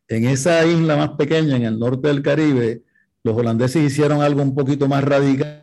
[0.07, 2.83] en esa isla más pequeña, en el norte del Caribe,
[3.23, 5.60] los holandeses hicieron algo un poquito más radical.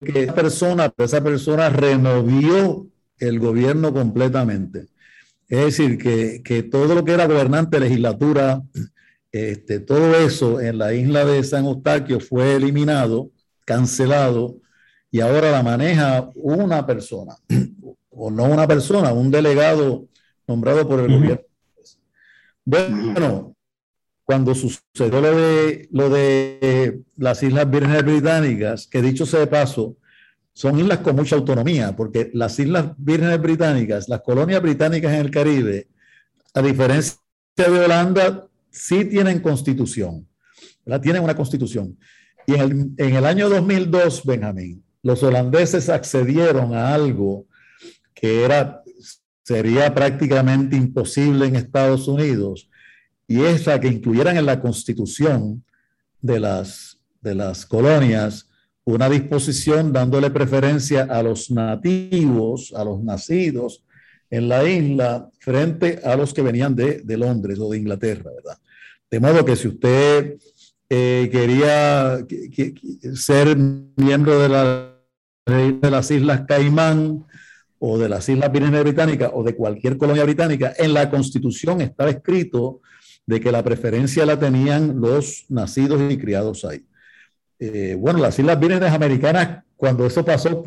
[0.00, 2.86] Que esa persona, esa persona removió
[3.18, 4.86] el gobierno completamente.
[5.48, 8.62] Es decir, que, que todo lo que era gobernante, legislatura,
[9.32, 13.30] este, todo eso en la isla de San Eustaquio fue eliminado,
[13.64, 14.56] cancelado,
[15.10, 17.36] y ahora la maneja una persona,
[18.10, 20.08] o no una persona, un delegado
[20.46, 21.46] nombrado por el gobierno
[22.66, 23.55] bueno,
[24.26, 25.20] cuando sucedió
[25.90, 29.96] lo de, las Islas Vírgenes Británicas, que dicho sea de paso,
[30.52, 35.30] son islas con mucha autonomía, porque las Islas Vírgenes Británicas, las colonias británicas en el
[35.30, 35.88] Caribe,
[36.54, 37.18] a diferencia
[37.56, 40.26] de Holanda, sí tienen constitución,
[40.84, 41.02] ¿verdad?
[41.02, 41.96] tienen una constitución.
[42.46, 47.46] Y en el, en el año 2002, Benjamín, los holandeses accedieron a algo
[48.12, 48.82] que era
[49.44, 52.68] sería prácticamente imposible en Estados Unidos,
[53.28, 55.64] y es la que incluyeran en la constitución
[56.20, 58.48] de las, de las colonias
[58.84, 63.82] una disposición dándole preferencia a los nativos, a los nacidos
[64.30, 68.58] en la isla, frente a los que venían de, de Londres o de Inglaterra, ¿verdad?
[69.10, 70.36] De modo que si usted
[70.88, 72.24] eh, quería
[73.14, 74.96] ser miembro de, la,
[75.46, 77.24] de las Islas Caimán,
[77.78, 82.10] o de las Islas Vírgenes Británicas o de cualquier colonia británica, en la Constitución estaba
[82.10, 82.80] escrito
[83.26, 86.86] de que la preferencia la tenían los nacidos y criados ahí.
[87.58, 90.64] Eh, bueno, las Islas Vírgenes Americanas, cuando eso pasó,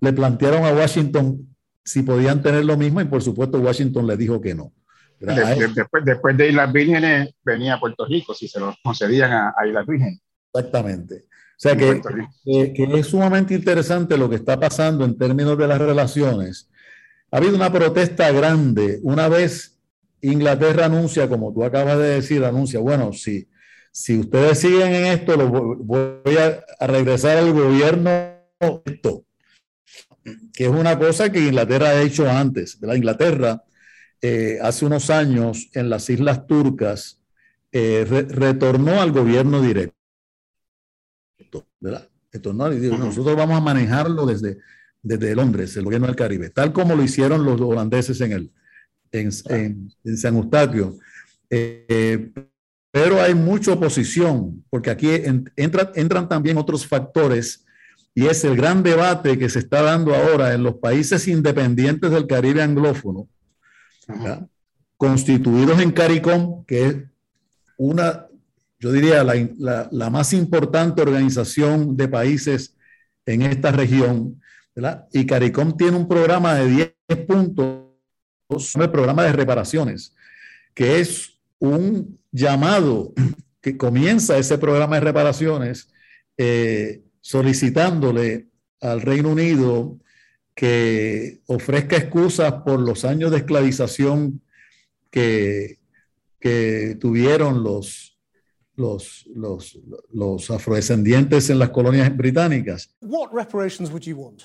[0.00, 1.46] le plantearon a Washington
[1.84, 4.72] si podían tener lo mismo y por supuesto Washington le dijo que no.
[5.18, 9.86] después, después de Islas Vírgenes venía Puerto Rico, si se lo concedían a, a Islas
[9.86, 10.20] Vírgenes.
[10.52, 11.24] Exactamente.
[11.60, 12.00] O sea que,
[12.74, 16.70] que, es sumamente interesante lo que está pasando en términos de las relaciones.
[17.30, 18.98] Ha habido una protesta grande.
[19.02, 19.78] Una vez
[20.22, 23.48] Inglaterra anuncia, como tú acabas de decir, anuncia, bueno, si,
[23.92, 28.10] si ustedes siguen en esto, lo voy a, regresar al gobierno
[28.84, 29.24] esto,
[30.52, 32.78] que es una cosa que Inglaterra ha hecho antes.
[32.80, 33.62] La Inglaterra,
[34.20, 37.20] eh, hace unos años, en las Islas Turcas,
[37.72, 39.94] eh, retornó al gobierno directo.
[41.80, 42.08] ¿verdad?
[42.32, 44.58] nosotros vamos a manejarlo desde,
[45.02, 48.52] desde Londres, el gobierno del Caribe, tal como lo hicieron los holandeses en, el,
[49.12, 49.30] en,
[50.04, 50.98] en, San Eustaquio.
[51.48, 52.30] Eh,
[52.90, 55.08] pero hay mucha oposición, porque aquí
[55.56, 57.64] entran también otros factores,
[58.14, 62.26] y es el gran debate que se está dando ahora en los países independientes del
[62.26, 63.28] Caribe anglófono,
[64.96, 66.96] constituidos en CARICOM, que es
[67.76, 68.26] una
[68.80, 72.74] yo diría, la, la, más importante organización de países
[73.26, 74.40] en esta región.
[74.74, 75.06] ¿verdad?
[75.12, 77.89] Y CARICOM tiene un programa de 10 puntos,
[78.50, 80.14] el programa de reparaciones,
[80.74, 83.12] que es un llamado
[83.60, 85.92] que comienza ese programa de reparaciones
[86.36, 88.48] eh, solicitándole
[88.80, 89.98] al Reino Unido
[90.54, 94.42] que ofrezca excusas por los años de esclavización
[95.10, 95.78] que,
[96.38, 98.18] que tuvieron los,
[98.76, 99.78] los, los,
[100.12, 102.94] los afrodescendientes en las colonias británicas.
[103.00, 104.42] What reparations would you want?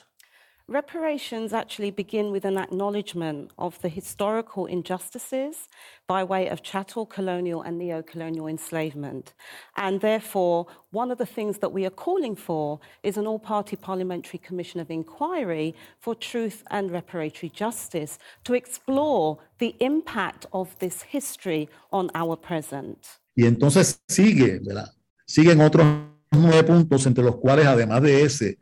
[0.68, 5.68] Reparations actually begin with an acknowledgement of the historical injustices
[6.08, 9.36] by way of chattel colonial and neo colonial enslavement.
[9.78, 13.76] And therefore, one of the things that we are calling for is an all party
[13.76, 21.04] parliamentary commission of inquiry for truth and reparatory justice to explore the impact of this
[21.04, 23.20] history on our present.
[23.36, 24.92] Y entonces sigue, ¿verdad?
[25.28, 25.86] Siguen otros
[26.32, 28.58] nueve puntos, entre los cuales, además de ese,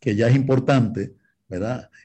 [0.00, 1.18] que ya es importante,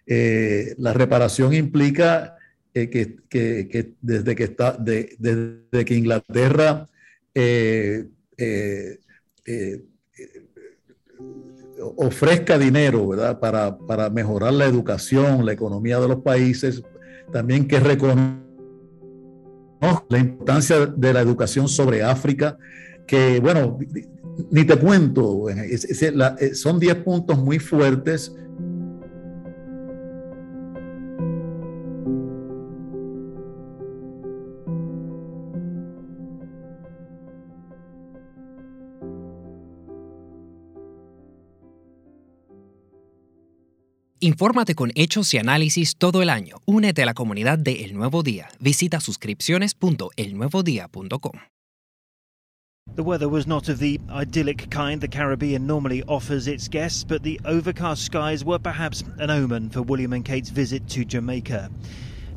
[0.05, 2.37] Eh, la reparación implica
[2.73, 5.17] eh, que, desde que está, de,
[5.85, 6.89] que Inglaterra
[7.35, 8.07] eh,
[11.97, 13.09] ofrezca dinero.
[13.39, 16.81] Para, para, mejorar la educación, la economía de los países,
[17.31, 18.39] también que reconozca
[20.09, 22.57] la importancia de la educación sobre África,
[23.05, 23.77] que bueno,
[24.49, 25.47] ni te cuento,
[26.53, 28.33] son 10 puntos muy fuertes
[44.23, 46.61] Infórmate con hechos y análisis todo el año.
[46.65, 48.47] Únete a la comunidad de El Nuevo Día.
[48.61, 51.33] Visita suscripciones.elnuevodía.com.
[52.95, 57.21] The weather was not of the idyllic kind the Caribbean normally offers its guests, but
[57.23, 61.69] the overcast skies were perhaps an omen for William and Kate's visit to Jamaica.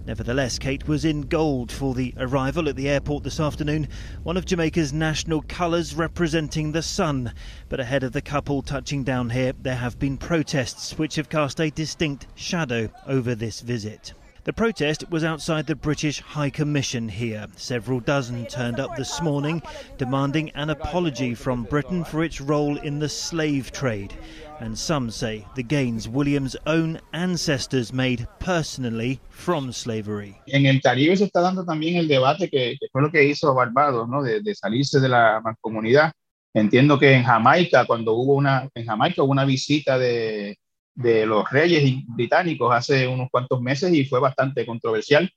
[0.07, 3.89] Nevertheless, Kate was in gold for the arrival at the airport this afternoon,
[4.23, 7.33] one of Jamaica's national colours representing the sun.
[7.69, 11.61] But ahead of the couple touching down here, there have been protests which have cast
[11.61, 14.15] a distinct shadow over this visit.
[14.47, 17.49] The protest was outside the British High Commission here.
[17.57, 19.61] Several dozen turned up this morning,
[19.99, 24.15] demanding an apology from Britain for its role in the slave trade.
[24.61, 30.41] And some say the gains William's own ancestors made personally from slavery.
[30.47, 33.53] En el Caribe se está dando también el debate que, que fue lo que hizo
[33.53, 34.23] Barbados, ¿no?
[34.23, 36.13] De, de salirse de la mancomunidad.
[36.55, 40.57] Entiendo que en Jamaica, cuando hubo una, en Jamaica hubo una visita de,
[40.97, 45.31] de los reyes británicos hace unos cuantos meses y fue bastante controversial.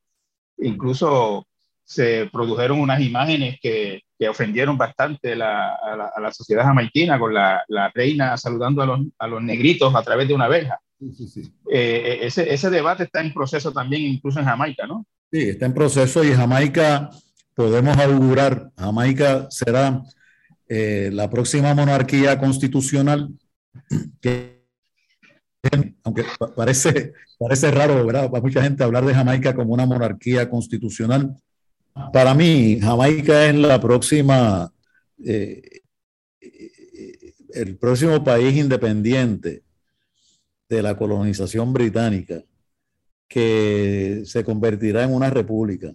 [0.58, 1.46] Incluso
[1.84, 7.20] se produjeron unas imágenes que, que ofendieron bastante la, a, la, a, la, sociedad jamaiquina
[7.20, 10.80] con la, la reina saludando a los, a los, negritos a través de una verja.
[11.00, 11.54] Sí, sí.
[11.72, 15.06] Eh, ese, ese, debate está en proceso también incluso en Jamaica, ¿no?
[15.32, 17.10] Sí, está en proceso y Jamaica,
[17.56, 20.02] podemos augurar, Jamaica será
[20.68, 23.30] eh, la próxima monarquía constitucional
[24.22, 24.59] que
[26.04, 26.24] aunque
[26.56, 28.30] parece, parece raro, ¿verdad?
[28.30, 31.36] Para mucha gente hablar de Jamaica como una monarquía constitucional.
[32.14, 34.72] Para mí, Jamaica es la próxima,
[35.26, 35.82] eh,
[37.54, 39.64] el próximo país independiente
[40.70, 42.44] de la colonización británica
[43.28, 45.94] que se convertirá en una república.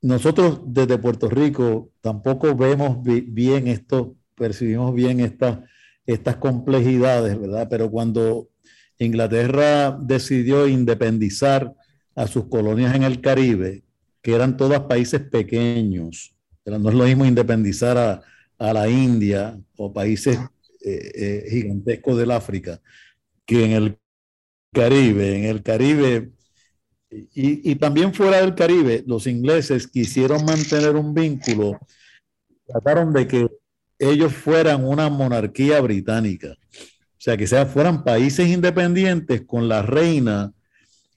[0.00, 5.58] Nosotros desde Puerto Rico tampoco vemos bien esto, percibimos bien estas
[6.06, 7.68] estas complejidades, ¿verdad?
[7.70, 8.48] Pero cuando
[9.02, 11.74] Inglaterra decidió independizar
[12.14, 13.82] a sus colonias en el Caribe,
[14.20, 16.34] que eran todos países pequeños.
[16.64, 18.22] No es lo mismo independizar a,
[18.72, 20.38] la India o países
[20.84, 22.80] eh, eh, gigantescos del África
[23.44, 23.98] que en el
[24.72, 25.36] Caribe.
[25.36, 26.30] En el Caribe
[27.34, 31.78] y, también fuera del Caribe, los ingleses quisieron mantener un vínculo,
[32.66, 33.48] trataron de que
[33.98, 36.56] ellos fueran una monarquía británica.
[37.22, 40.52] O sea, que sean, fueran países independientes con la reina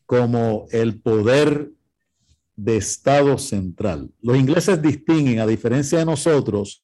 [0.06, 1.72] como el poder
[2.56, 4.12] de Estado central.
[4.22, 6.84] Los ingleses distinguen, a diferencia de nosotros,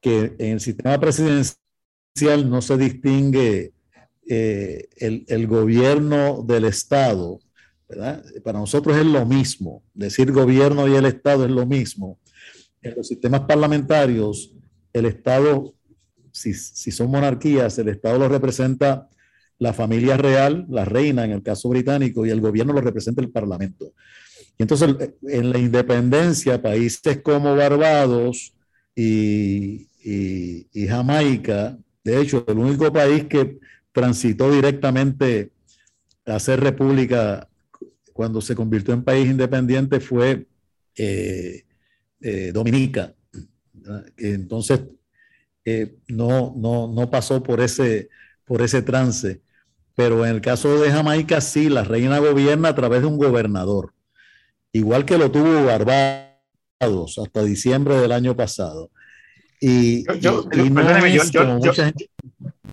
[0.00, 3.74] que en el sistema presidencial no se distingue
[4.28, 7.38] eh, el, el, gobierno del Estado.
[7.88, 8.24] ¿verdad?
[8.42, 9.84] Para nosotros es lo mismo.
[9.94, 12.18] Decir gobierno y el Estado es lo mismo.
[12.82, 14.52] En los sistemas parlamentarios,
[14.92, 15.76] el Estado
[16.32, 19.08] si, son monarquías, el Estado lo representa
[19.58, 23.30] la familia real, la reina en el caso británico, y el gobierno lo representa el
[23.30, 23.92] Parlamento.
[24.58, 28.54] Y entonces, en la independencia, países como Barbados
[28.96, 29.86] y,
[30.88, 33.60] Jamaica, de hecho, el único país que
[33.92, 35.52] transitó directamente
[36.26, 37.48] a ser república
[38.12, 40.46] cuando se convirtió en país independiente fue
[40.96, 41.64] eh,
[42.20, 43.14] eh, Dominica.
[44.16, 44.80] Entonces,
[45.64, 48.08] eh, no, no, no pasó por ese,
[48.44, 49.40] por ese trance.
[49.94, 53.92] Pero en el caso de Jamaica, sí, la reina gobierna a través de un gobernador,
[54.72, 58.90] igual que lo tuvo Barbados hasta diciembre del año pasado.
[59.60, 62.10] Y, yo, y- y no perdóneme, yo- es yo- como yo- mucha gente-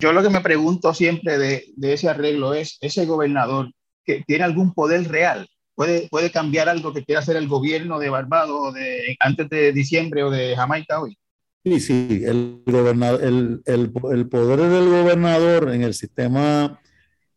[0.00, 3.70] Yo lo que me pregunto siempre de, de ese arreglo es, ¿ese gobernador
[4.04, 5.46] que tiene algún poder real?
[5.74, 10.22] ¿Puede, ¿Puede cambiar algo que quiera hacer el gobierno de Barbados de, antes de diciembre
[10.24, 11.16] o de Jamaica hoy?
[11.62, 16.80] Sí, sí, el, poder del gobernador en el sistema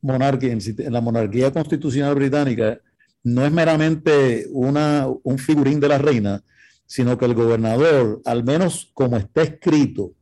[0.01, 2.79] monárquico, en, la monarquía constitucional británica,
[3.23, 6.41] no es meramente una, un figurín de la reina,
[6.85, 10.13] sino que el gobernador, al menos como está escrito,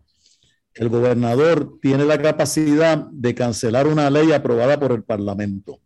[0.73, 5.79] el gobernador tiene la capacidad de cancelar una ley aprobada por el Parlamento,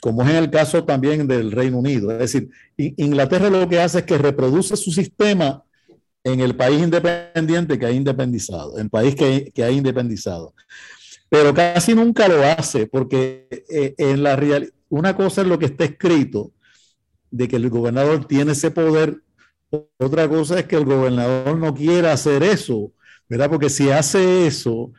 [0.00, 2.12] como es en el caso también del Reino Unido.
[2.12, 2.48] Es decir,
[2.78, 5.64] Inglaterra lo que hace es que reproduce su sistema
[6.24, 10.54] en el país independiente que ha independizado, en el país que, que ha independizado.
[11.28, 15.66] Pero casi nunca lo hace, porque eh, en la real, una cosa es lo que
[15.66, 16.52] está escrito,
[17.30, 19.22] de que el gobernador tiene ese poder,
[19.98, 22.92] otra cosa es que el gobernador no quiera hacer eso,
[23.28, 23.48] ¿verdad?
[23.50, 24.92] Porque si hace eso,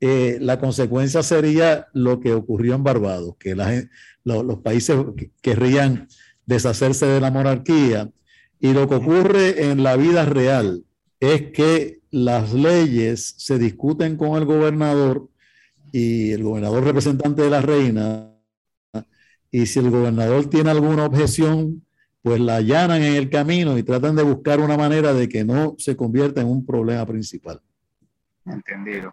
[0.00, 3.84] eh, la consecuencia sería lo que ocurrió en Barbados, que la
[4.24, 6.06] lo- los países que- querrían
[6.46, 8.08] deshacerse de la monarquía.
[8.62, 10.84] Y lo que ocurre en la vida real
[11.18, 15.28] es que las leyes se discuten con el gobernador
[15.90, 18.30] y el gobernador representante de la reina.
[19.50, 21.84] Y si el gobernador tiene alguna objeción,
[22.22, 25.74] pues la allanan en el camino y tratan de buscar una manera de que no
[25.78, 27.60] se convierta en un problema principal.
[28.46, 29.12] Entendido.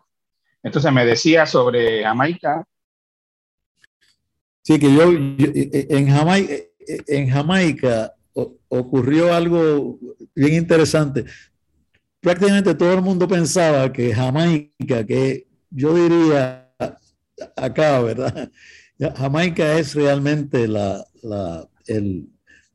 [0.61, 2.67] Entonces me decía sobre Jamaica.
[4.61, 6.53] Sí, que yo, yo- en Jamaica,
[7.07, 8.13] en Jamaica
[8.69, 9.99] ocurrió algo
[10.35, 11.25] bien interesante.
[12.21, 16.69] Prácticamente todo el mundo pensaba que Jamaica, que yo diría
[17.55, 18.51] acá, ¿verdad?
[19.17, 22.29] Jamaica es realmente la, la- el,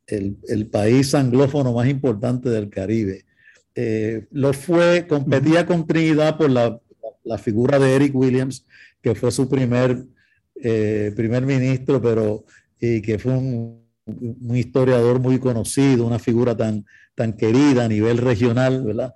[0.07, 3.24] el- el país anglófono más importante del Caribe.
[3.74, 6.80] Eh, lo fue, competía con Trinidad por la,
[7.24, 8.66] la figura de Eric Williams,
[9.03, 10.07] que fue su primer,
[10.62, 12.45] eh, primer ministro, pero
[12.80, 16.84] y que fue un, un historiador muy conocido, una figura tan,
[17.14, 19.14] tan querida a nivel regional, ¿verdad?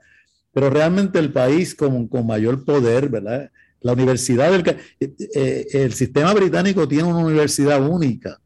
[0.53, 3.51] Pero realmente el país con, con mayor poder, ¿verdad?
[3.81, 4.67] La universidad del...
[5.01, 8.41] Eh, eh, el sistema británico tiene una universidad única,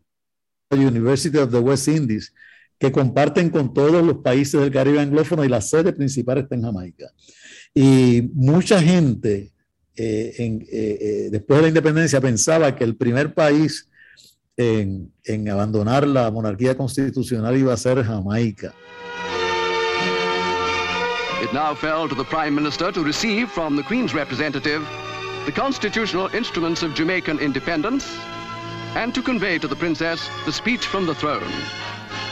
[0.70, 2.34] la University of the West Indies,
[2.78, 6.62] que comparten con todos los países del Caribe anglófono y la sede principal está en
[6.62, 7.12] Jamaica.
[7.72, 9.52] Y mucha gente
[9.94, 13.88] eh, en- eh, eh, después de la independencia pensaba que el primer país
[14.56, 18.72] en, en abandonar la monarquía constitucional iba a ser Jamaica.
[21.42, 24.86] It now fell to the Prime Minister to receive from the Queen's representative
[25.44, 28.16] the constitutional instruments of Jamaican independence
[28.94, 31.50] and to convey to the Princess the speech from the throne,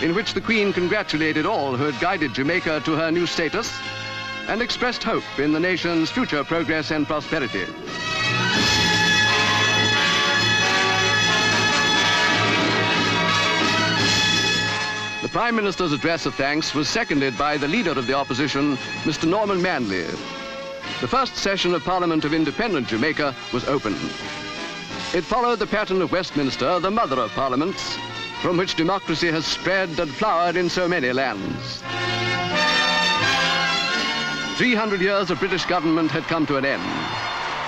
[0.02, 3.76] in which the Queen congratulated all who had guided Jamaica to her new status
[4.46, 7.66] and expressed hope in the nation's future progress and prosperity.
[15.32, 19.28] Prime Minister's address of thanks was seconded by the leader of the opposition, Mr.
[19.28, 20.02] Norman Manley.
[21.00, 24.00] The first session of Parliament of Independent Jamaica was opened.
[25.14, 27.96] It followed the pattern of Westminster, the mother of parliaments,
[28.42, 31.80] from which democracy has spread and flowered in so many lands.
[34.56, 36.82] 300 years of British government had come to an end,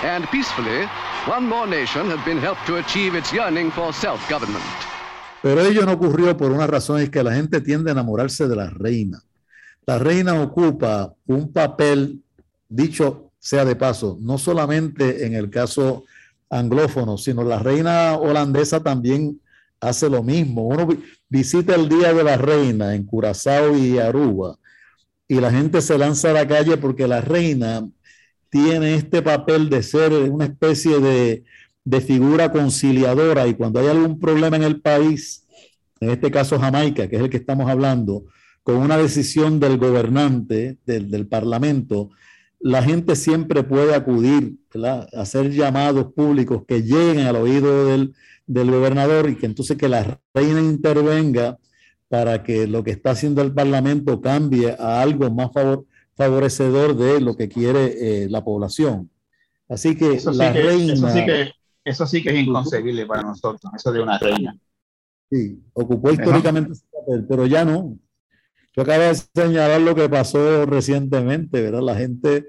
[0.03, 0.87] and peacefully,
[1.27, 4.92] one more nation had been helped to achieve its yearning for self-government.
[5.43, 8.57] Pero ello no ocurrió por una razón, es que la gente tiende a enamorarse de
[8.57, 9.21] la reina.
[9.87, 12.23] La reina ocupa un papel,
[12.69, 16.05] dicho sea de paso, no solamente en el caso
[16.49, 19.41] anglófono, sino la reina holandesa también
[19.81, 20.69] hace lo mismo.
[20.69, 24.57] Uno vi- visita el Día de la Reina en Curazao y Aruba
[25.27, 27.89] y la gente se lanza a la calle porque la reina
[28.51, 31.45] tiene este papel de ser una especie de,
[31.85, 35.47] de figura conciliadora y cuando hay algún problema en el país,
[36.01, 38.25] en este caso Jamaica, que es el que estamos hablando,
[38.63, 42.11] con una decisión del gobernante, del, del parlamento,
[42.61, 45.09] la gente siempre puede acudir, ¿verdad?
[45.15, 48.15] hacer llamados públicos que lleguen al oído del,
[48.47, 51.59] del gobernador y que entonces que la reina intervenga
[52.09, 57.21] para que lo que está haciendo el parlamento cambie a algo más favor- favorecedor de
[57.21, 59.11] lo que quiere eh, la población.
[59.69, 60.93] Así que Eso sí la que, reina...
[60.93, 61.51] eso sí que,
[61.85, 64.57] eso sí que es inconcebible para nosotros, eso de una reina.
[65.31, 67.99] Sí, ocupó históricamente ese papel, pero ya no.
[68.75, 71.83] Yo acabo de señalar lo que pasó recientemente, ¿verdad?
[71.83, 72.47] La gente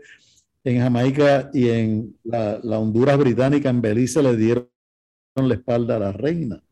[0.64, 4.70] en Jamaica y en la, la Honduras británica, en Belice, le dieron
[5.36, 6.64] la espalda a la reina,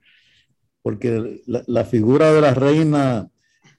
[0.82, 3.30] porque la, la figura de la reina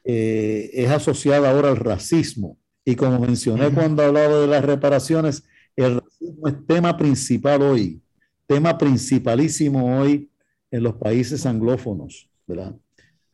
[0.05, 2.59] eh, es asociada ahora al racismo.
[2.85, 5.45] Y como mencioné cuando hablaba de las reparaciones,
[5.77, 8.02] el racismo es tema principal hoy,
[8.53, 10.29] tema principalísimo hoy
[10.71, 12.75] en los países anglófonos, ¿verdad?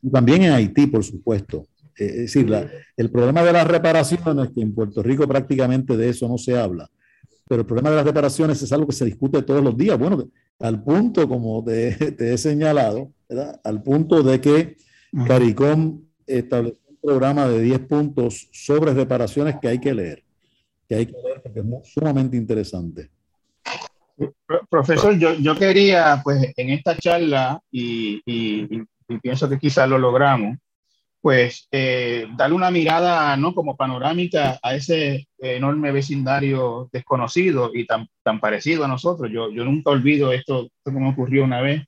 [0.02, 1.66] Y también en Haití, por supuesto.
[1.98, 6.28] Eh, es decir, el problema de las reparaciones, que en Puerto Rico prácticamente de eso
[6.28, 6.90] no se habla,
[7.48, 9.98] pero el problema de las reparaciones es algo que se discute todos los días.
[9.98, 10.28] Bueno,
[10.60, 13.60] al punto, como te, te he señalado, ¿verdad?
[13.64, 14.76] al punto de que
[15.26, 20.22] CARICOM estableció un programa de 10 puntos sobre reparaciones que hay que leer,
[20.88, 23.10] que hay que leer porque es sumamente interesante.
[24.68, 28.82] Profesor, yo, yo quería, pues, en esta charla, y, y,
[29.22, 30.58] pienso que quizás lo logramos,
[31.20, 33.54] pues eh, darle una mirada, ¿no?
[33.54, 39.30] Como panorámica a ese enorme vecindario desconocido y tan, tan parecido a nosotros.
[39.32, 41.84] Yo, yo nunca olvido esto, esto que me ocurrió una vez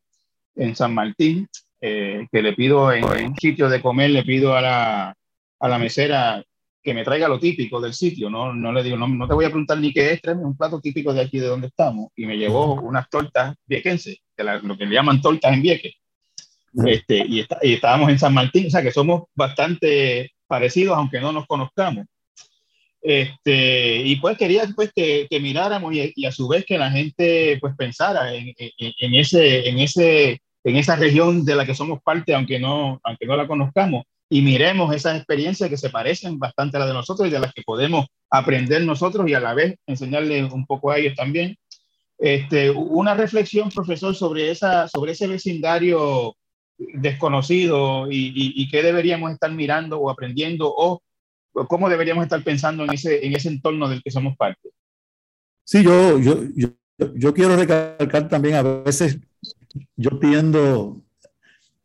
[0.56, 1.48] en San Martín,
[1.80, 5.14] eh, que le pido en, un sitio de comer, le pido a la,
[5.60, 6.42] a la mesera
[6.82, 9.44] que me traiga lo típico del sitio, no, no le digo, no, no te voy
[9.44, 12.26] a preguntar ni qué es, tráeme un plato típico de aquí de donde estamos, y
[12.26, 15.94] me llevó unas tortas viequenses, que lo que le llaman tortas en Vieques,
[16.86, 21.32] este, y, y, estábamos en San Martín, o sea que somos bastante parecidos, aunque no
[21.32, 22.06] nos conozcamos.
[23.02, 26.90] Este, y pues quería pues, que, que miráramos y, y, a su vez que la
[26.90, 31.74] gente pues pensara en, en, en, ese, en, ese, en esa región de la que
[31.74, 36.38] somos parte, aunque no, aunque no la conozcamos, y miremos esas experiencias que se parecen
[36.38, 39.54] bastante a las de nosotros y de las que podemos aprender nosotros y a la
[39.54, 41.56] vez enseñarles un poco a ellos también.
[42.16, 46.36] Este, una reflexión, profesor, sobre, esa, sobre ese vecindario
[46.78, 51.02] desconocido y, y, qué deberíamos estar mirando o aprendiendo o
[51.52, 54.70] cómo deberíamos estar pensando en ese, en ese entorno del que somos parte.
[55.64, 56.68] Sí, yo, yo, yo,
[57.14, 59.18] yo quiero recalcar también, a veces
[59.96, 61.02] yo tiendo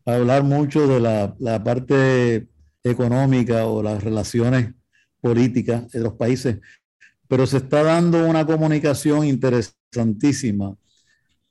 [0.06, 2.48] hablar mucho de la, la parte
[2.84, 4.74] económica o las relaciones
[5.20, 6.60] políticas de los países,
[7.28, 10.78] pero se está dando una comunicación interesantísima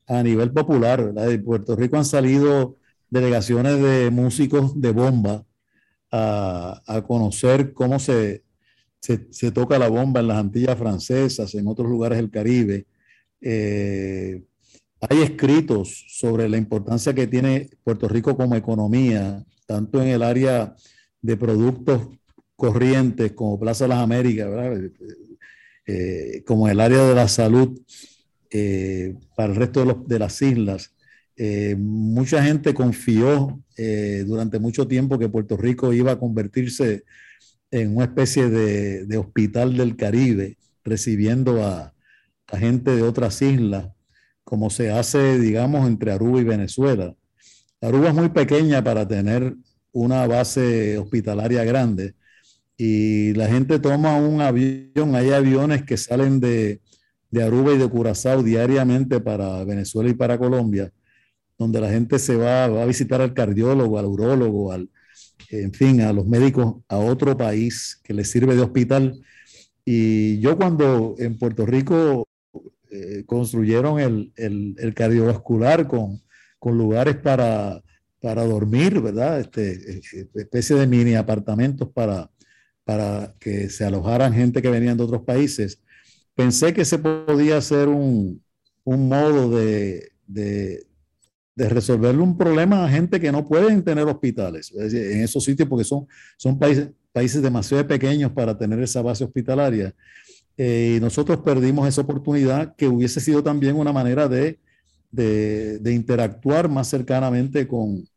[0.07, 1.05] a nivel popular.
[1.05, 1.27] ¿verdad?
[1.29, 2.79] De Puerto Rico han salido
[3.11, 5.45] delegaciones de músicos de bomba
[6.11, 8.45] a, a conocer cómo se,
[9.01, 12.87] se, se, toca la bomba en las Antillas francesas, en otros lugares del Caribe.
[13.41, 14.43] Eh,
[15.09, 20.75] hay escritos sobre la importancia que tiene Puerto Rico como economía, tanto en el área
[21.21, 22.09] de productos
[22.57, 24.49] corrientes como Plaza de las Américas,
[25.87, 27.79] eh, como en el área de la salud
[28.51, 30.95] eh, para el resto de, las islas.
[31.37, 37.03] Eh, mucha gente confió eh, durante mucho tiempo que Puerto Rico iba a convertirse
[37.73, 41.95] en una especie de, de hospital del Caribe, recibiendo a,
[42.47, 43.89] a, gente de otras islas,
[44.55, 47.13] como se hace, digamos, entre Aruba y Venezuela.
[47.81, 49.57] Aruba es muy pequeña para tener
[49.91, 52.15] una base hospitalaria grande
[52.77, 56.81] y la gente toma un avión, hay aviones que salen de,
[57.33, 60.93] de Aruba y de Curazao diariamente para Venezuela y para Colombia
[61.59, 64.89] donde la gente se va, a visitar al cardiólogo, al urólogo, al,
[65.51, 69.21] en fin, a los médicos a otro país que les sirve de hospital.
[69.85, 72.29] Y yo cuando en Puerto Rico
[72.95, 76.22] eh, construyeron el, el, el, cardiovascular con,
[76.59, 77.82] con lugares para,
[78.20, 79.40] para dormir, ¿verdad?
[79.40, 82.30] Este, eh, especie de mini apartamentos para,
[82.84, 85.82] para que se alojaran gente que venían de otros países,
[86.34, 88.40] pensé que se podía hacer un,
[88.84, 90.86] un modo de, de,
[91.57, 95.84] de resolverle un problema a gente que no pueden tener hospitales en esos sitios porque
[95.84, 99.95] son, son países, países demasiado pequeños para tener esa base hospitalaria.
[100.57, 104.61] Eh, y nosotros perdimos esa oportunidad que hubiese sido también una manera de,
[105.11, 108.09] de, de interactuar más cercanamente con,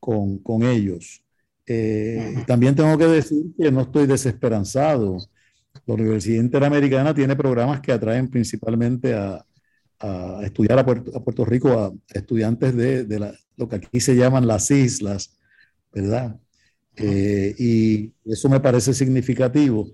[0.00, 1.22] con, con ellos.
[1.66, 5.18] Eh, también tengo que decir que no estoy desesperanzado.
[5.86, 9.44] La Universidad Interamericana tiene programas que atraen principalmente a,
[10.00, 14.00] a estudiar a Puerto, a Puerto Rico a estudiantes de, de la, lo que aquí
[14.00, 15.38] se llaman las islas,
[15.92, 16.38] ¿verdad?
[16.96, 19.92] Eh, y eso me parece significativo.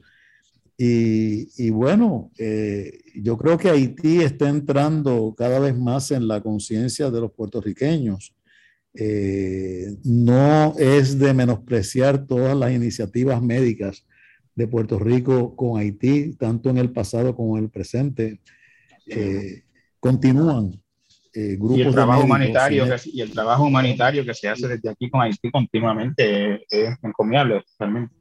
[0.79, 6.41] Y, y bueno, eh, yo creo que Haití está entrando cada vez más en la
[6.43, 8.35] conciencia de los puertorriqueños.
[8.99, 14.07] Eh, no es de menospreciar todas las iniciativas médicas
[14.55, 18.41] de Puerto Rico con Haití, tanto en el pasado como en el presente.
[19.07, 19.64] Eh,
[20.01, 20.81] continúan.
[21.35, 24.66] Eh, grupos y el trabajo médicos, humanitario que, y el trabajo humanitario que se hace
[24.66, 28.14] desde aquí con Haití continuamente es encomiable realmente.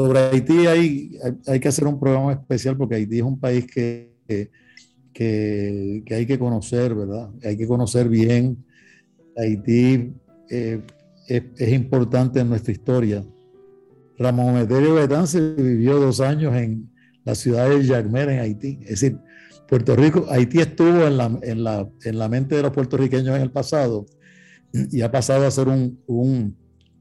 [0.00, 3.66] Sobre Haití hay, hay, hay, que hacer un programa especial porque Haití es un país
[3.66, 4.14] que,
[5.12, 7.28] que, que hay que conocer, ¿verdad?
[7.44, 8.64] Hay que conocer bien.
[9.36, 10.14] Haití
[10.48, 10.80] eh,
[11.28, 13.22] es, es, importante en nuestra historia.
[14.18, 16.90] Ramón Emeterio Betance vivió dos años en
[17.26, 18.78] la ciudad de Jacmer, en Haití.
[18.84, 19.18] Es decir,
[19.68, 23.42] Puerto Rico, Haití estuvo en la, en la, en la mente de los puertorriqueños en
[23.42, 24.06] el pasado
[24.72, 26.56] y ha pasado a ser un, un,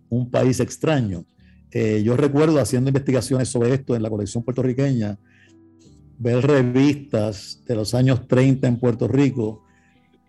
[0.09, 1.23] un país extraño.
[1.71, 5.17] Eh, yo recuerdo haciendo investigaciones sobre esto en la colección puertorriqueña,
[6.17, 9.63] ver revistas de los años 30 en Puerto Rico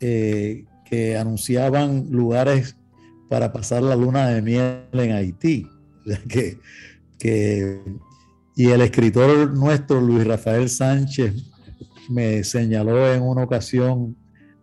[0.01, 2.77] eh, que anunciaban lugares
[3.29, 5.67] para pasar la luna de miel en Haití.
[7.19, 7.81] que,
[8.57, 11.35] y el escritor nuestro, Luis Rafael Sánchez,
[12.09, 14.17] me señaló en una ocasión,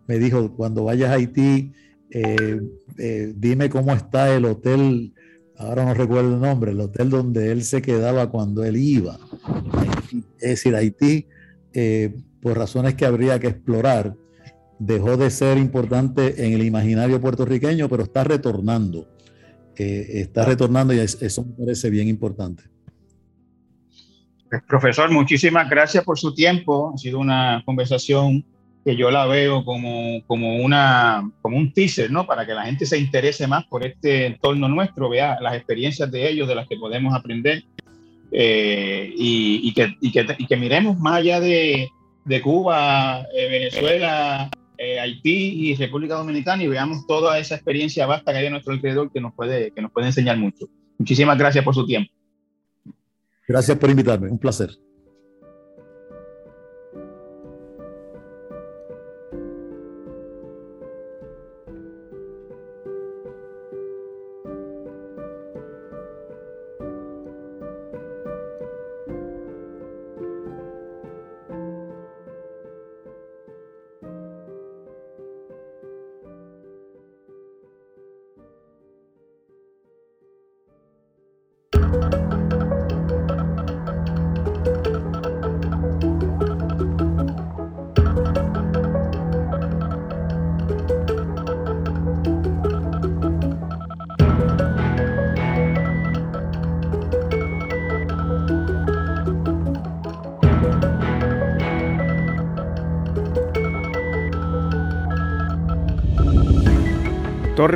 [0.06, 1.72] me dijo, cuando vayas a Haití,
[2.10, 2.60] eh,
[2.98, 5.14] eh, dime cómo está el hotel,
[5.58, 9.18] ahora no recuerdo el nombre, el hotel donde él se quedaba cuando él iba.
[10.40, 11.26] Es decir, Haití,
[11.72, 14.14] eh, por razones que habría que explorar,
[14.78, 19.08] dejó de ser importante en el imaginario puertorriqueño, pero está retornando.
[19.76, 22.64] está retornando y eso me parece bien importante.
[24.50, 26.92] Pues, profesor, muchísimas gracias por su tiempo.
[26.94, 28.44] Ha sido una conversación
[28.88, 32.24] que yo la veo como, como, una, como un teaser, ¿no?
[32.24, 36.26] Para que la gente se interese más por este entorno nuestro, vea las experiencias de
[36.26, 37.64] ellos, de las que podemos aprender,
[38.32, 41.90] eh, y, que, y, que, y, que, miremos más allá de,
[42.24, 48.32] de Cuba, eh, Venezuela, eh, Haití y República Dominicana y veamos toda esa experiencia vasta
[48.32, 50.66] que hay a nuestro alrededor que nos puede, que nos puede enseñar mucho.
[50.96, 52.10] Muchísimas gracias por su tiempo.
[53.46, 54.70] Gracias por invitarme, un placer.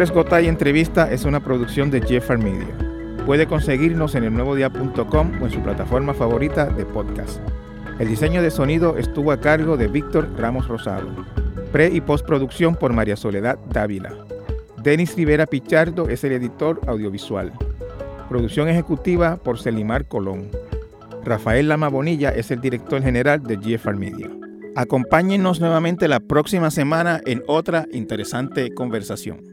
[0.03, 2.67] Torres Gotay Entrevista es una producción de Jeffar Media.
[3.25, 7.39] Puede conseguirnos en el elnuevodia.com o en su plataforma favorita de podcast.
[8.01, 11.09] El diseño de sonido estuvo a cargo de Víctor Ramos Rosado.
[11.71, 14.13] Pre y postproducción por María Soledad Dávila.
[14.83, 17.53] Denis Rivera Pichardo es el editor audiovisual.
[18.29, 20.49] Producción ejecutiva por Celimar Colón.
[21.25, 24.29] Rafael Lama Bonilla es el director general de GFR Media.
[24.75, 29.52] Acompáñenos nuevamente la próxima semana en otra interesante conversación.